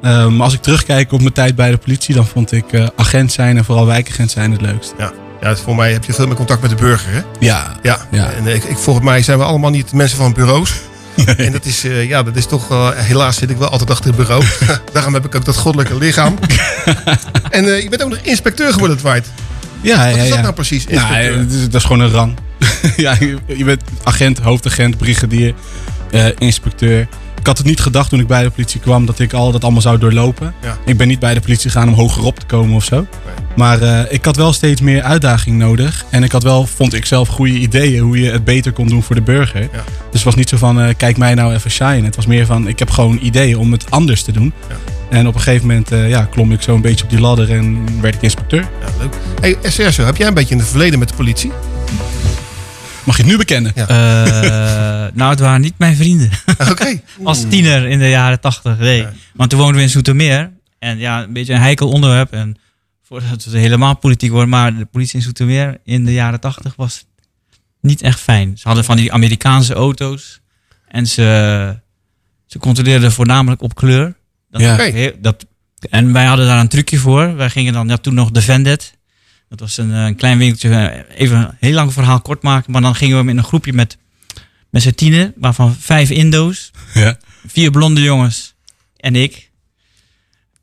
[0.01, 0.29] Ja.
[0.29, 2.65] Maar als ik terugkijk op mijn tijd bij de politie, dan vond ik
[2.95, 4.93] agent zijn en vooral wijkagent zijn het leukst.
[4.97, 5.11] Ja.
[5.41, 7.21] Ja, voor mij heb je veel meer contact met de burger, hè?
[7.39, 7.75] Ja.
[7.81, 7.97] Ja.
[8.11, 8.31] Ja.
[8.31, 10.73] En ik, ik, volgens mij zijn we allemaal niet mensen van bureaus.
[11.37, 14.05] En dat is, eh, ja, dat is toch, eh, helaas zit ik wel altijd achter
[14.07, 14.43] het bureau.
[14.93, 16.35] Daarom heb ik ook dat goddelijke lichaam.
[17.49, 19.29] en eh, je bent ook nog inspecteur geworden, Dwight.
[19.81, 20.41] Ja, Wat ja, is dat ja.
[20.41, 21.39] nou precies, Nou, inspecteur?
[21.39, 22.37] eh, dat, is, gewoon een rang.
[22.97, 25.53] ja, je, je bent agent, hoofdagent, brigadier,
[26.11, 27.07] eh, inspecteur.
[27.47, 29.63] Ik had het niet gedacht toen ik bij de politie kwam dat ik al dat
[29.63, 30.53] allemaal zou doorlopen.
[30.61, 30.77] Ja.
[30.85, 33.07] Ik ben niet bij de politie gegaan om hogerop te komen of zo.
[33.55, 36.05] Maar eh, ik had wel steeds meer uitdaging nodig.
[36.09, 39.03] En ik had wel, vond ik zelf, goede ideeën hoe je het beter kon doen
[39.03, 39.69] voor de burger.
[39.71, 39.71] Dus
[40.11, 42.03] het was niet zo van, eh, kijk mij nou even shine.
[42.03, 44.53] Het was meer van, ik heb gewoon ideeën om het anders te doen.
[45.09, 47.51] En op een gegeven moment eh, ja, klom ik zo een beetje op die ladder
[47.51, 48.61] en werd ik inspecteur.
[48.61, 49.15] Ja, leuk.
[49.61, 51.51] Hey, Sergio, heb jij een beetje in het verleden met de politie?
[53.07, 53.75] Mag je het nu bekennen?
[53.75, 53.87] Eh,
[55.13, 56.29] nou, het waren niet mijn vrienden.
[56.71, 57.01] Oké.
[57.23, 59.05] Als tiener in de jaren tachtig, nee.
[59.33, 60.51] Want toen woonden we in Zoetermeer.
[60.79, 62.31] En ja, een beetje een heikel onderwerp.
[62.33, 62.57] En
[63.03, 67.05] voordat het helemaal politiek wordt, maar de politie in Zoetermeer in de jaren tachtig was
[67.81, 68.57] niet echt fijn.
[68.57, 70.39] Ze hadden van die Amerikaanse auto's.
[70.87, 71.79] En ze,
[72.45, 74.15] ze controleerden voornamelijk op kleur.
[74.51, 74.77] Dat, Ja.
[74.77, 75.45] heel- dat,
[75.89, 77.35] en wij hadden daar een trucje voor.
[77.35, 78.96] Wij gingen dan ja, toen nog Defended.
[79.49, 80.69] Dat was een, eh, een klein winkeltje.
[80.69, 82.71] eh, Even een heel lang verhaal kort maken.
[82.71, 83.97] Maar dan gingen we in een groepje met,
[84.69, 85.33] met z'n tienen.
[85.37, 86.71] Waarvan vijf Indo's.
[86.93, 87.17] Ja.
[87.47, 88.53] Vier blonde jongens.
[88.97, 89.45] En ik.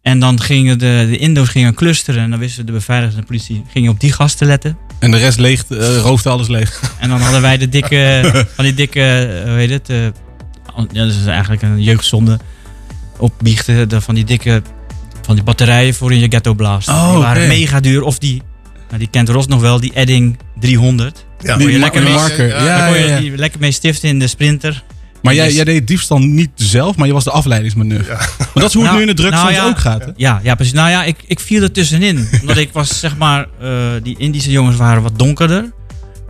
[0.02, 2.22] En dan gingen de, de Indo's gingen clusteren.
[2.22, 4.76] En dan wisten de beveiligers en de politie gingen op die gasten letten.
[4.98, 6.80] En de rest leeg, eh, roofde alles leeg.
[7.00, 8.20] En dan hadden wij de dikke,
[8.56, 9.00] van die dikke,
[9.44, 12.38] hoe heet het, ja, dat is eigenlijk een jeugdzonde.
[13.18, 14.62] Opbiechten de- van die dikke
[15.22, 16.88] van die batterijen voor in je ghetto blaast.
[16.88, 18.02] Oh, die waren mega duur.
[18.02, 18.42] Of die,
[18.86, 21.24] nou, die kent Ros nog wel, die Edding 300.
[21.38, 21.46] Ja.
[21.46, 22.46] Daar kon je Die lekker mee, marker.
[22.48, 23.20] Ja, daar kon je ja, ja.
[23.20, 24.84] die lekker mee stiften in de sprinter.
[25.24, 28.14] Maar jij, jij deed diefstal niet zelf, maar je was de afleidingsmanoeuvre.
[28.14, 30.04] Maar dat is hoe het Nou, nu in de drugs nou soms ja, ook gaat.
[30.04, 30.10] Hè?
[30.16, 30.72] Ja, ja, precies.
[30.74, 32.28] Nou ja, ik, ik viel er tussenin.
[32.40, 33.70] omdat ik was, zeg maar, eh,
[34.02, 35.72] die Indische jongens waren wat donkerder.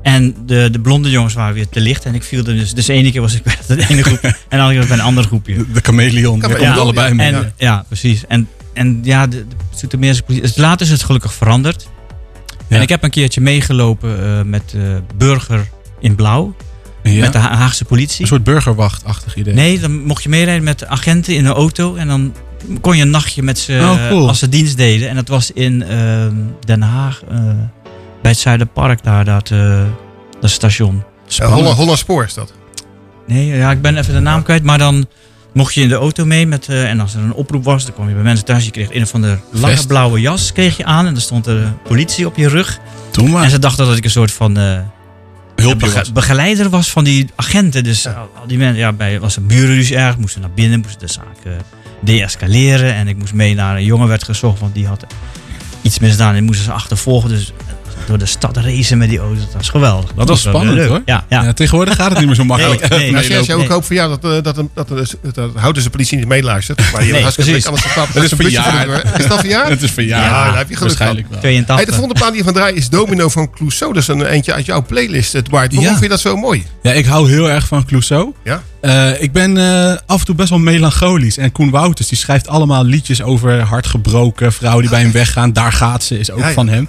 [0.03, 2.05] En de, de blonde jongens waren weer te licht.
[2.05, 2.75] En ik viel er dus.
[2.75, 4.23] Dus de ene keer was ik bij de ene groep.
[4.23, 5.65] en de andere keer was ik bij een ander groepje.
[5.73, 7.33] De chameleon, daar komt allebei mee.
[7.33, 8.27] En, ja, precies.
[8.27, 9.45] En, en ja, de,
[9.89, 10.41] de politie.
[10.41, 11.89] dus Later is het gelukkig veranderd.
[12.75, 14.81] En ik heb een keertje meegelopen eh, met eh,
[15.17, 15.69] Burger
[16.01, 16.55] in Blauw.
[17.03, 17.21] Ja.
[17.21, 18.21] Met de Ha- Haagse politie.
[18.23, 19.55] Een soort burgerwachtachtig idee.
[19.55, 21.95] Nee, dan mocht je meerijden met agenten in een auto.
[21.95, 22.35] En dan
[22.81, 24.29] kon je een nachtje met ze Oh, cool.
[24.29, 25.09] als ze dienst deden.
[25.09, 27.23] En dat was in ehm, Den Haag.
[27.31, 27.37] eh,
[28.23, 29.83] bij het Zuiderpark daar, dat, eh,
[30.41, 31.03] dat station.
[31.41, 32.53] Uh, Holland, Holland Spoor is dat.
[33.27, 34.63] Nee, ja, ik ben even de naam kwijt.
[34.63, 35.07] Maar dan
[35.55, 36.47] mocht je in de auto mee.
[36.47, 38.65] Met, eh, en als er een oproep was, dan kwam je bij mensen thuis.
[38.65, 39.87] Je kreeg een van de lange Vest.
[39.87, 41.07] blauwe jas kreeg je aan.
[41.07, 42.79] En er stond er politie op je rug.
[43.11, 43.45] Doe maar.
[43.45, 44.57] En ze dachten dat ik een soort van...
[44.59, 44.79] eh,
[45.57, 46.13] Hulpje bege- was.
[46.13, 47.85] begeleider was van die agenten.
[47.85, 51.07] Dus al, al die mensen, ja, bij was een burenruzie erg, moesten naar binnen, moesten
[51.07, 51.53] de zaak eh,
[52.01, 52.95] deescaleren.
[52.95, 55.07] En ik moest mee naar een jongen werd gezocht, want die had
[55.83, 57.29] iets misdaan en moesten ze achtervolgen.
[57.29, 57.53] Dus
[58.07, 60.11] door de stad racen met die auto, dat was geweldig.
[60.17, 60.89] Dat was spannend leuk.
[60.89, 61.03] hoor.
[61.05, 61.53] Ja, ja.
[61.53, 62.89] tegenwoordig gaat het niet meer zo makkelijk.
[62.89, 63.29] Nee, nee.
[63.29, 63.63] Nee.
[63.63, 66.93] ik hoop voor jou dat, eh, dat, dat, dat, dat, dat Houtense politie niet meeluistert.
[66.93, 67.67] Maar je Nee, precies.
[67.67, 68.09] anders gepraat.
[68.15, 69.19] Het is verjaard.
[69.19, 69.69] Is dat verjaard?
[69.69, 70.25] Het is verjaard.
[70.25, 71.33] Ja, daar heb je geluk Waarschijnlijk van.
[71.35, 71.41] wel.
[71.43, 71.77] 82.
[71.77, 73.93] Hey, de volgende plaat die je van draai is Domino van Clouseau.
[73.93, 75.51] Dat is een eentje uit jouw playlist, Edward.
[75.75, 75.89] Waarom Ja.
[75.91, 76.65] vind je dat zo mooi?
[76.83, 78.33] Ja, ik hou heel erg van Clouseau.
[78.45, 78.63] Ja?
[78.81, 81.37] Eh, ik ben eh, af en toe best wel melancholisch.
[81.39, 85.53] En Koen Wouters die schrijft allemaal liedjes over hartgebroken vrouwen die bij hem weggaan.
[85.53, 86.53] Daar gaat ze, is ook Ja, ja.
[86.55, 86.89] van hem.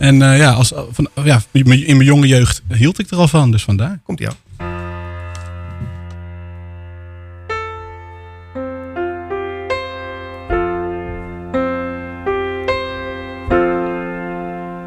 [0.00, 3.50] En eh, ja, als, van, ja, in mijn jonge jeugd hield ik er al van,
[3.50, 4.00] dus vandaar.
[4.04, 4.36] Komt aan.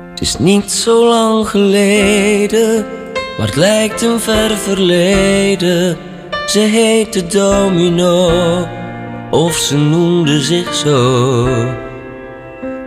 [0.10, 2.86] Het is niet zo lang geleden,
[3.38, 5.98] maar het lijkt een ver verleden.
[6.48, 8.68] Ze heette Domino,
[9.32, 11.92] of ze noemde zich zo.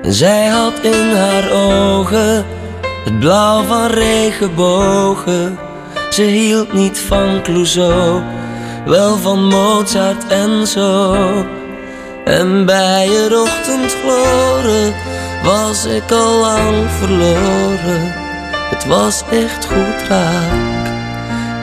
[0.09, 2.44] Zij had in haar ogen
[3.04, 5.59] het blauw van regenbogen.
[6.11, 8.22] Ze hield niet van Clouseau,
[8.84, 11.14] wel van Mozart en zo.
[12.24, 14.94] En bij het ochtendgloren
[15.44, 18.12] was ik al lang verloren.
[18.70, 20.86] Het was echt goed raak.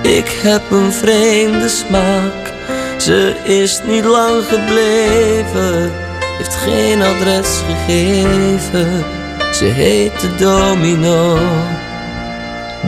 [0.02, 2.54] Ik heb een vreemde smaak.
[2.98, 5.92] Ze is niet lang gebleven,
[6.44, 9.06] heeft geen adres gegeven.
[9.54, 11.38] Ze heette Domino,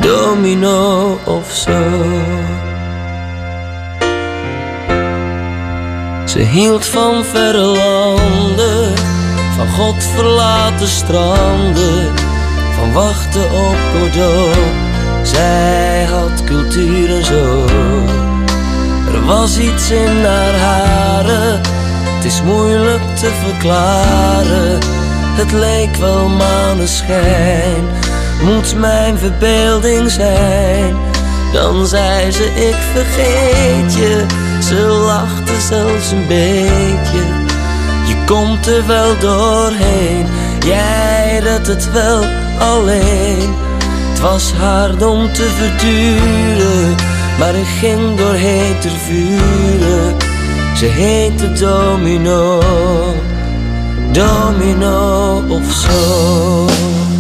[0.02, 1.82] Domino of zo.
[6.26, 8.94] Ze hield van verre landen,
[9.56, 12.14] van God verlaten stranden,
[12.76, 14.58] van wachten op Godot.
[15.24, 17.66] Zij had cultuur en zo.
[19.14, 21.62] Er was iets in haar haren,
[22.26, 24.80] het is moeilijk te verklaren.
[25.36, 27.84] Het leek wel maneschijn,
[28.44, 30.96] moet mijn verbeelding zijn.
[31.54, 34.26] Dan zei ze ik vergeet je,
[34.62, 37.24] ze lachte zelfs een beetje.
[38.08, 40.26] Je komt er wel doorheen,
[40.66, 42.24] jij redt het wel
[42.60, 43.56] alleen.
[44.10, 46.96] Het was hard om te verduren,
[47.40, 50.25] maar ik ging doorheen ter vuren.
[50.76, 52.60] Ze heette Domino,
[54.12, 57.15] Domino of zo.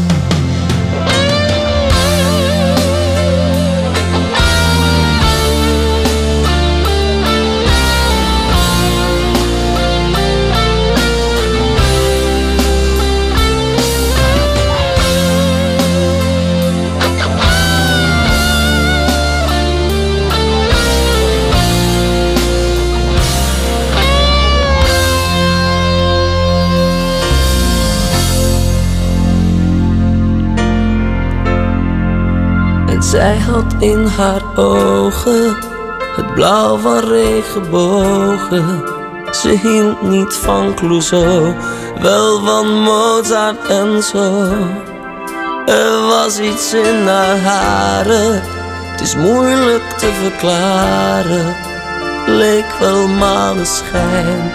[33.15, 35.55] Zij had in haar ogen
[36.15, 38.83] het blauw van regenbogen.
[39.31, 41.53] Ze hield niet van Clouseau,
[42.01, 44.51] wel van Mozart en zo.
[45.65, 48.41] Er was iets in haar haren,
[48.91, 51.55] het is moeilijk te verklaren.
[52.25, 54.51] Leek wel maneschijn,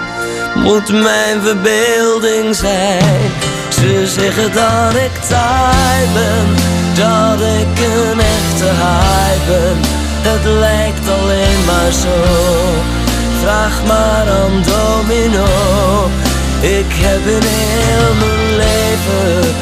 [0.54, 3.30] moet mijn verbeelding zijn.
[3.68, 6.69] Ze zeggen dat ik taai ben,
[7.02, 9.76] dat ik een echte haai ben.
[10.28, 12.16] Het lijkt alleen maar zo.
[13.40, 15.48] vraag maar aan Domino.
[16.60, 19.54] Ik heb in heel mijn leven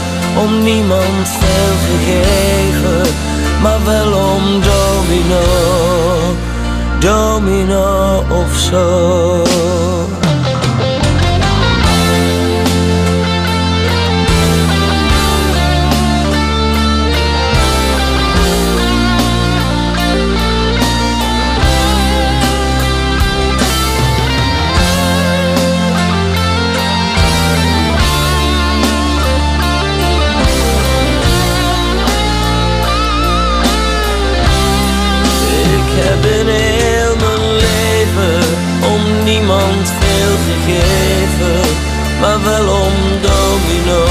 [0.43, 3.15] om niemand veel gegeven,
[3.63, 5.45] maar wel om Domino,
[6.99, 8.87] Domino of zo.
[42.21, 44.05] Maar wel om domino,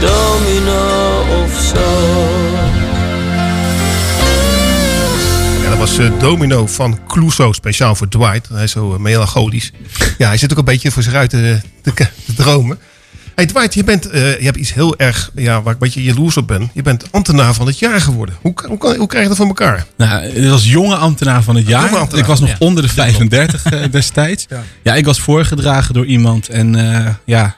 [0.00, 0.80] domino
[1.44, 2.20] of zo.
[5.68, 8.48] Dat was eh, Domino van Clouseau, speciaal voor Dwight.
[8.48, 9.72] Hij is zo eh, melancholisch.
[10.18, 12.78] Ja, hij zit ook een beetje voor zich uit te, te dromen.
[13.34, 16.02] Hey Dwight, je, bent, eh, je hebt iets heel erg, ja, waar ik een beetje
[16.02, 16.70] jaloers op ben.
[16.74, 18.34] Je bent ambtenaar van het jaar geworden.
[18.40, 19.86] Hoe, hoe, hoe krijg je dat voor elkaar?
[19.96, 22.14] Nou, dit was jonge ambtenaar van het jaar.
[22.16, 22.56] Ik was nog Ja.
[22.58, 24.46] onder de 35 eh, destijds.
[24.48, 24.62] Ja.
[24.82, 24.94] Ja.
[24.94, 26.48] ik was voorgedragen door iemand.
[26.48, 27.56] En eh, ja,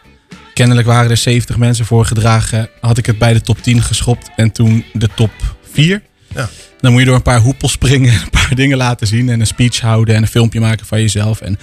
[0.55, 2.69] kennelijk waren er 70 mensen voorgedragen.
[2.81, 4.31] Had ik het bij de top 10 geschopt.
[4.37, 5.33] En toen de top
[5.73, 6.03] 4.
[6.35, 6.49] Ja.
[6.81, 8.13] Dan moet je door een paar hoepels springen.
[8.13, 9.29] en Een paar dingen laten zien.
[9.29, 10.15] En een speech houden.
[10.15, 11.41] En een filmpje maken van jezelf.
[11.41, 11.59] En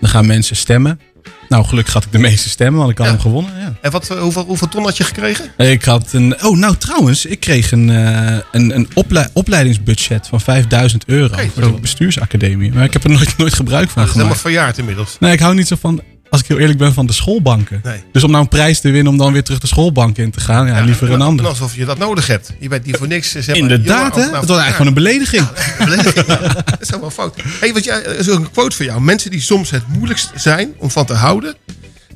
[0.00, 1.00] dan gaan mensen stemmen.
[1.48, 2.78] Nou, gelukkig had ik de meeste stemmen.
[2.80, 3.52] Want ik had hem gewonnen.
[3.58, 3.74] Ja.
[3.80, 5.44] En wat, eh, hoeveel, hoeveel ton had je gekregen?
[5.56, 6.44] Ik had een.
[6.44, 11.62] Oh, nou trouwens, ik kreeg een, eh, een, een ople- opleidingsbudget van 5000 euro voor
[11.62, 12.72] de bestuursacademie.
[12.72, 15.16] Maar ik heb er nooit, nooit gebruik van Dat is helemaal verjaard inmiddels.
[15.20, 16.02] Nee, ik hou niet zo van,
[16.34, 17.80] als ik heel eerlijk ben, van de schoolbanken.
[17.82, 18.02] Nee.
[18.12, 20.40] Dus om nou een prijs te winnen om dan weer terug de schoolbank in te
[20.40, 21.46] gaan, ja, liever een ander.
[21.46, 22.52] Alsof je dat nodig hebt.
[22.58, 23.30] Je bent die voor niks.
[23.30, 24.20] zeg maar, Inderdaad, hè?
[24.22, 25.12] Het van was eigenlijk gewoon een jaar.
[25.18, 25.48] belediging.
[26.70, 27.36] Dat is helemaal fout.
[27.60, 29.00] Hey, wat jij, er is ook een quote voor jou.
[29.00, 31.54] Mensen die soms het moeilijkst zijn om van te houden,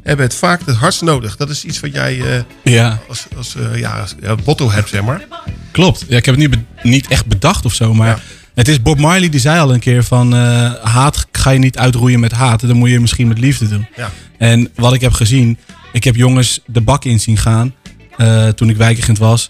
[0.03, 1.37] hebben het vaak het hardst nodig.
[1.37, 2.43] Dat is iets wat jij eh,
[2.73, 2.99] Ja.
[3.09, 5.27] als, als, eh, ja, als ja, motto hebt, zeg maar.
[5.71, 6.05] Klopt.
[6.09, 8.23] Ja, ik heb het niet, niet echt bedacht of zo, maar
[8.59, 11.79] het is Bob Marley die zei al een keer van eh, haat ga je niet
[11.79, 13.87] uitroeien met haat, dan moet je misschien met liefde doen.
[13.97, 14.11] Ja.
[14.39, 15.59] En wat ik heb gezien,
[15.93, 17.75] ik heb jongens de bak in zien gaan
[18.17, 19.49] eh, toen ik wijkagent was.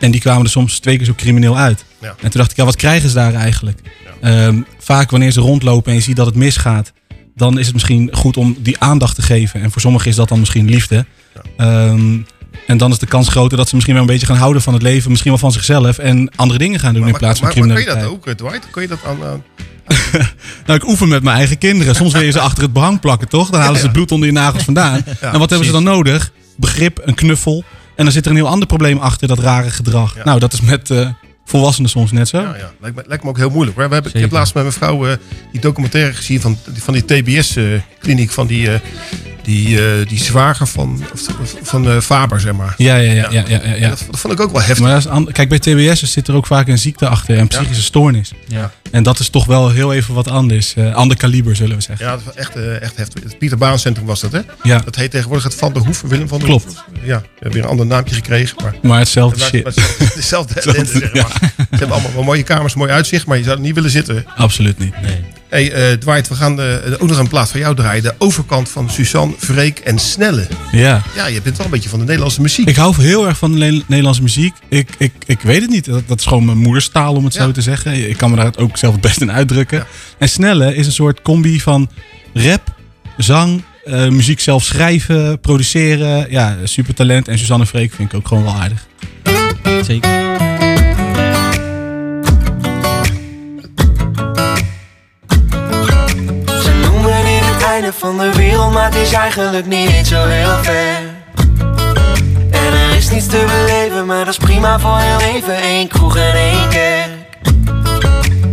[0.00, 1.84] En die kwamen er soms twee keer zo crimineel uit.
[2.00, 2.08] Ja.
[2.08, 3.80] En toen dacht ik, ja, wat krijgen ze daar eigenlijk?
[4.20, 6.92] Ehm, vaak wanneer ze rondlopen en je ziet dat het misgaat,
[7.34, 9.60] dan is het misschien goed om die aandacht te geven.
[9.62, 11.06] En voor sommigen is dat dan misschien liefde.
[11.56, 12.18] Ehm,
[12.66, 14.72] en dan is de kans groter dat ze misschien wel een beetje gaan houden van
[14.74, 17.56] het leven, misschien wel van zichzelf en andere dingen gaan doen in plaats van maar,
[17.56, 18.24] maar kun je criminaliteit.
[18.24, 18.70] dat ook, eh, Dwight?
[18.70, 19.24] Kun je dat aan...
[19.24, 19.42] aan-
[20.66, 21.94] Nou, ik oefen met mijn eigen kinderen.
[21.94, 23.50] Soms wil je ze achter het behang plakken, toch?
[23.50, 25.04] Dan halen ze het bloed onder je nagels vandaan.
[25.20, 26.32] en wat hebben ze dan nodig?
[26.56, 27.64] Begrip, een knuffel.
[27.96, 30.14] En dan zit er een heel ander probleem achter, dat rare gedrag.
[30.24, 31.08] Nou, dat is met eh,
[31.48, 32.38] volwassenen soms net zo.
[32.40, 32.72] Ja, ja.
[32.80, 33.76] Lijkt, me, lijkt me ook heel moeilijk.
[33.76, 33.88] Hoor.
[33.88, 35.12] We hebben, ik heb laatst met mijn vrouw eh,
[35.52, 38.78] die documentaire gezien van, van die TBS-kliniek van die, eh,
[39.42, 42.74] die, eh, die zwager van, of- van eh, Faber, zeg maar.
[42.76, 43.28] Ja, ja, ja.
[43.30, 43.88] ja, ja, ja, ja.
[43.88, 44.78] Dat, dat vond ik ook wel heftig.
[44.80, 47.48] Maar dat is an- kijk, bij TBS zit er ook vaak een ziekte achter, een
[47.48, 48.32] psychische stoornis.
[48.46, 48.72] Ja.
[48.90, 50.74] En dat is toch wel heel even wat anders.
[50.74, 52.06] eh, ander kaliber, zullen we zeggen.
[52.06, 53.22] Ja, dat was echt, eh, echt heftig.
[53.22, 54.40] Het Pieter Baan Centrum was dat, hè?
[54.62, 54.78] Ja.
[54.78, 56.64] Dat heet tegenwoordig het Van der Hoef, Willem van der Klopt.
[56.64, 56.84] Hoef.
[57.04, 58.56] Ja, we hebben weer een ander naampje gekregen.
[58.62, 59.64] Maar, Maar hetzelfde shit.
[59.64, 59.72] maar
[60.14, 61.52] hetzelfde- ellende, zeg maar.
[61.56, 64.24] Ze hebben allemaal wel mooie kamers, mooi uitzicht, maar je zou er niet willen zitten.
[64.36, 65.02] Absoluut niet.
[65.02, 65.24] Nee.
[65.48, 68.02] Hey, eh, Dwight, we gaan eh, ook nog een plaat van jou draaien.
[68.02, 70.46] De overkant van Suzanne, Vreek en Snelle.
[70.72, 71.02] Ja.
[71.14, 72.68] Ja, je bent wel een beetje van de Nederlandse muziek.
[72.68, 74.54] Ik hou heel erg van de Ne- Nederlandse muziek.
[74.68, 75.84] Ik, ik, ik weet het niet.
[75.84, 78.08] Dat, dat is gewoon mijn moederstaal, om het zo te zeggen.
[78.08, 79.86] Ik kan me daar ook zelf het best in uitdrukken.
[80.18, 81.90] En Snelle is een soort combi van
[82.34, 82.74] rap,
[83.16, 86.26] zang, eh, muziek zelf schrijven, produceren.
[86.30, 87.28] Ja, super talent.
[87.28, 88.86] En Suzanne Freek vind ik ook gewoon wel aardig.
[89.84, 90.55] Zeker.
[97.82, 101.00] Einde van de wereld, maar het is eigenlijk niet zo heel ver.
[102.50, 105.64] En er is niets te beleven, maar dat is prima voor heel even.
[105.64, 107.10] Eén kroeg en één kerk.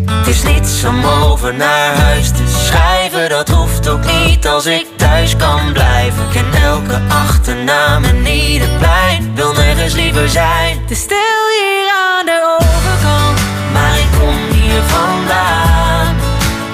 [0.10, 4.86] Het is niets om over naar huis te schrijven, dat hoeft ook niet als ik
[4.96, 6.30] thuis kan blijven.
[6.32, 10.78] Ken elke achternaam en ieder plein, wil nergens liever zijn.
[10.88, 13.40] Is stil hier aan de overkant.
[13.74, 15.74] Maar ik kom hier vandaan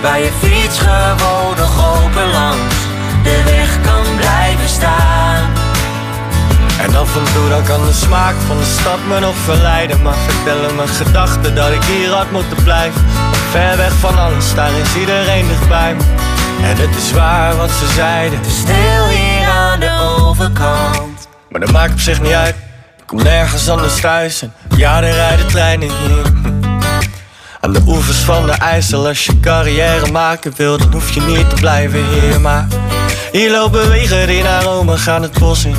[0.01, 0.31] Waar je
[0.79, 2.75] gewoon nog open langs.
[3.23, 5.43] De weg kan blijven staan.
[6.81, 10.01] En af en toe dan kan de smaak van de stad me nog verleiden.
[10.01, 13.01] Maar vertellen mijn gedachten dat ik hier had moeten blijven?
[13.51, 16.03] Ver weg van alles, daar is iedereen dichtbij me.
[16.61, 18.39] En het is waar wat ze zeiden.
[18.45, 21.27] Is stil hier aan de overkant.
[21.49, 22.55] Maar dat maakt op zich niet uit.
[22.97, 26.48] Ik kom nergens anders thuis en ja, er rijden treinen hier
[27.59, 31.49] Aan de oevers van de IJssel Als je carrière maken wil Dan hoef je niet
[31.49, 32.67] te blijven hier Maar
[33.31, 35.75] hier lopen wegen die naar Rome gaan het bos in.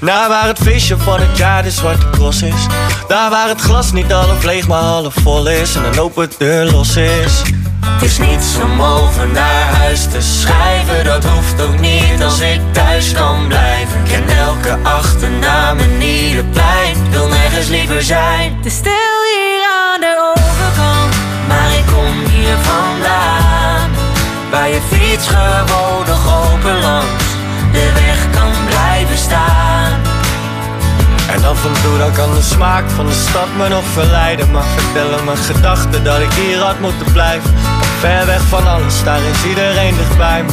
[0.00, 2.66] Naar waar het feestje van het jaar de zwarte cross is.
[3.08, 5.74] Daar waar het glas niet half leeg maar half vol is.
[5.74, 7.42] En een open deur los is.
[7.84, 12.60] Het is niets om over naar huis te schrijven, dat hoeft ook niet als ik
[12.72, 14.00] thuis kan blijven.
[14.04, 18.58] Ik ken elke achternaam en ieder plein, wil nergens liever zijn.
[18.64, 19.11] Is stil
[22.72, 23.90] vandaan,
[24.50, 27.30] waar je fiets gewoon nog open langs
[27.72, 29.92] de weg kan blijven staan.
[31.34, 34.50] En af en toe dan kan de smaak van de stad me nog verleiden.
[34.50, 37.50] Maar vertellen mijn gedachten dat ik hier had moeten blijven.
[37.98, 40.52] Ver weg van alles, daar is iedereen dichtbij me.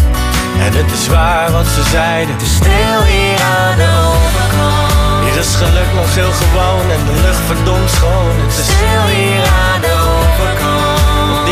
[0.66, 2.34] En het is waar wat ze zeiden.
[2.34, 5.24] Het is stil hier aan de overkant.
[5.24, 8.36] Hier is geluk nog heel gewoon en de lucht verdomd schoon.
[8.46, 9.99] Het is Stil hier aan de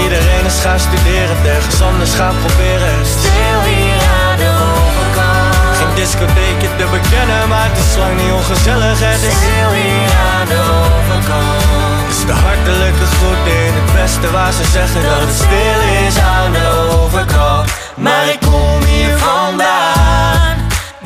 [0.04, 5.78] iedereen is gaan studeren, ergens anders gaan proberen stil hier aan de overkant.
[5.78, 10.48] geen discotheekje te bekennen, maar het is lang niet ongezellig Het is Stil hier aan
[10.54, 11.64] de overkant.
[12.06, 16.16] Het is de hartelijke groet in het beste waar ze zeggen dat het stil is
[16.36, 16.68] aan de
[17.00, 17.66] overkant.
[18.06, 20.56] Maar ik kom hier vandaan,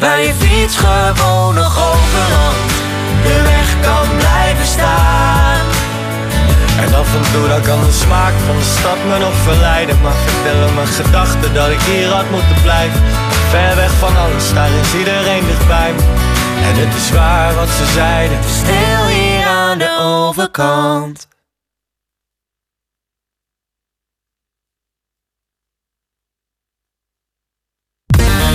[0.01, 2.59] waar je fiets gewoon nog overland
[3.23, 5.40] de weg kan blijven staan.
[6.83, 10.01] En af en toe dan kan de smaak van de stad me nog verleiden.
[10.01, 13.01] Maar vertellen mijn gedachten dat ik hier had moeten blijven.
[13.49, 16.01] Ver weg van alles, daar is iedereen dichtbij me.
[16.67, 18.37] En het is waar wat ze zeiden.
[18.59, 21.27] Stil hier aan de overkant.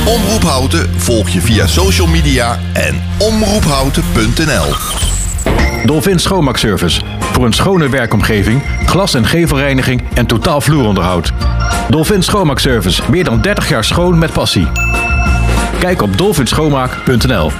[0.06, 5.15] Omroep Houten volg je via social media en omroephouten.nl.
[5.86, 7.00] Dolphin Schoonmaakservice.
[7.32, 11.32] Voor een schone werkomgeving, glas- en gevelreiniging en totaal vloeronderhoud.
[11.88, 13.02] Dolphin Schoonmaakservice.
[13.10, 14.66] Meer dan 30 jaar schoon met passie.
[15.78, 17.50] Kijk op dolphinschoonmaak.nl.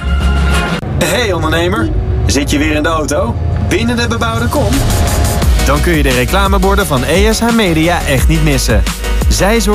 [1.03, 1.89] Hey ondernemer,
[2.25, 3.35] zit je weer in de auto?
[3.69, 4.69] Binnen de bebouwde kom?
[5.65, 8.83] Dan kun je de reclameborden van ESH Media echt niet missen.
[9.27, 9.65] Zij zorgen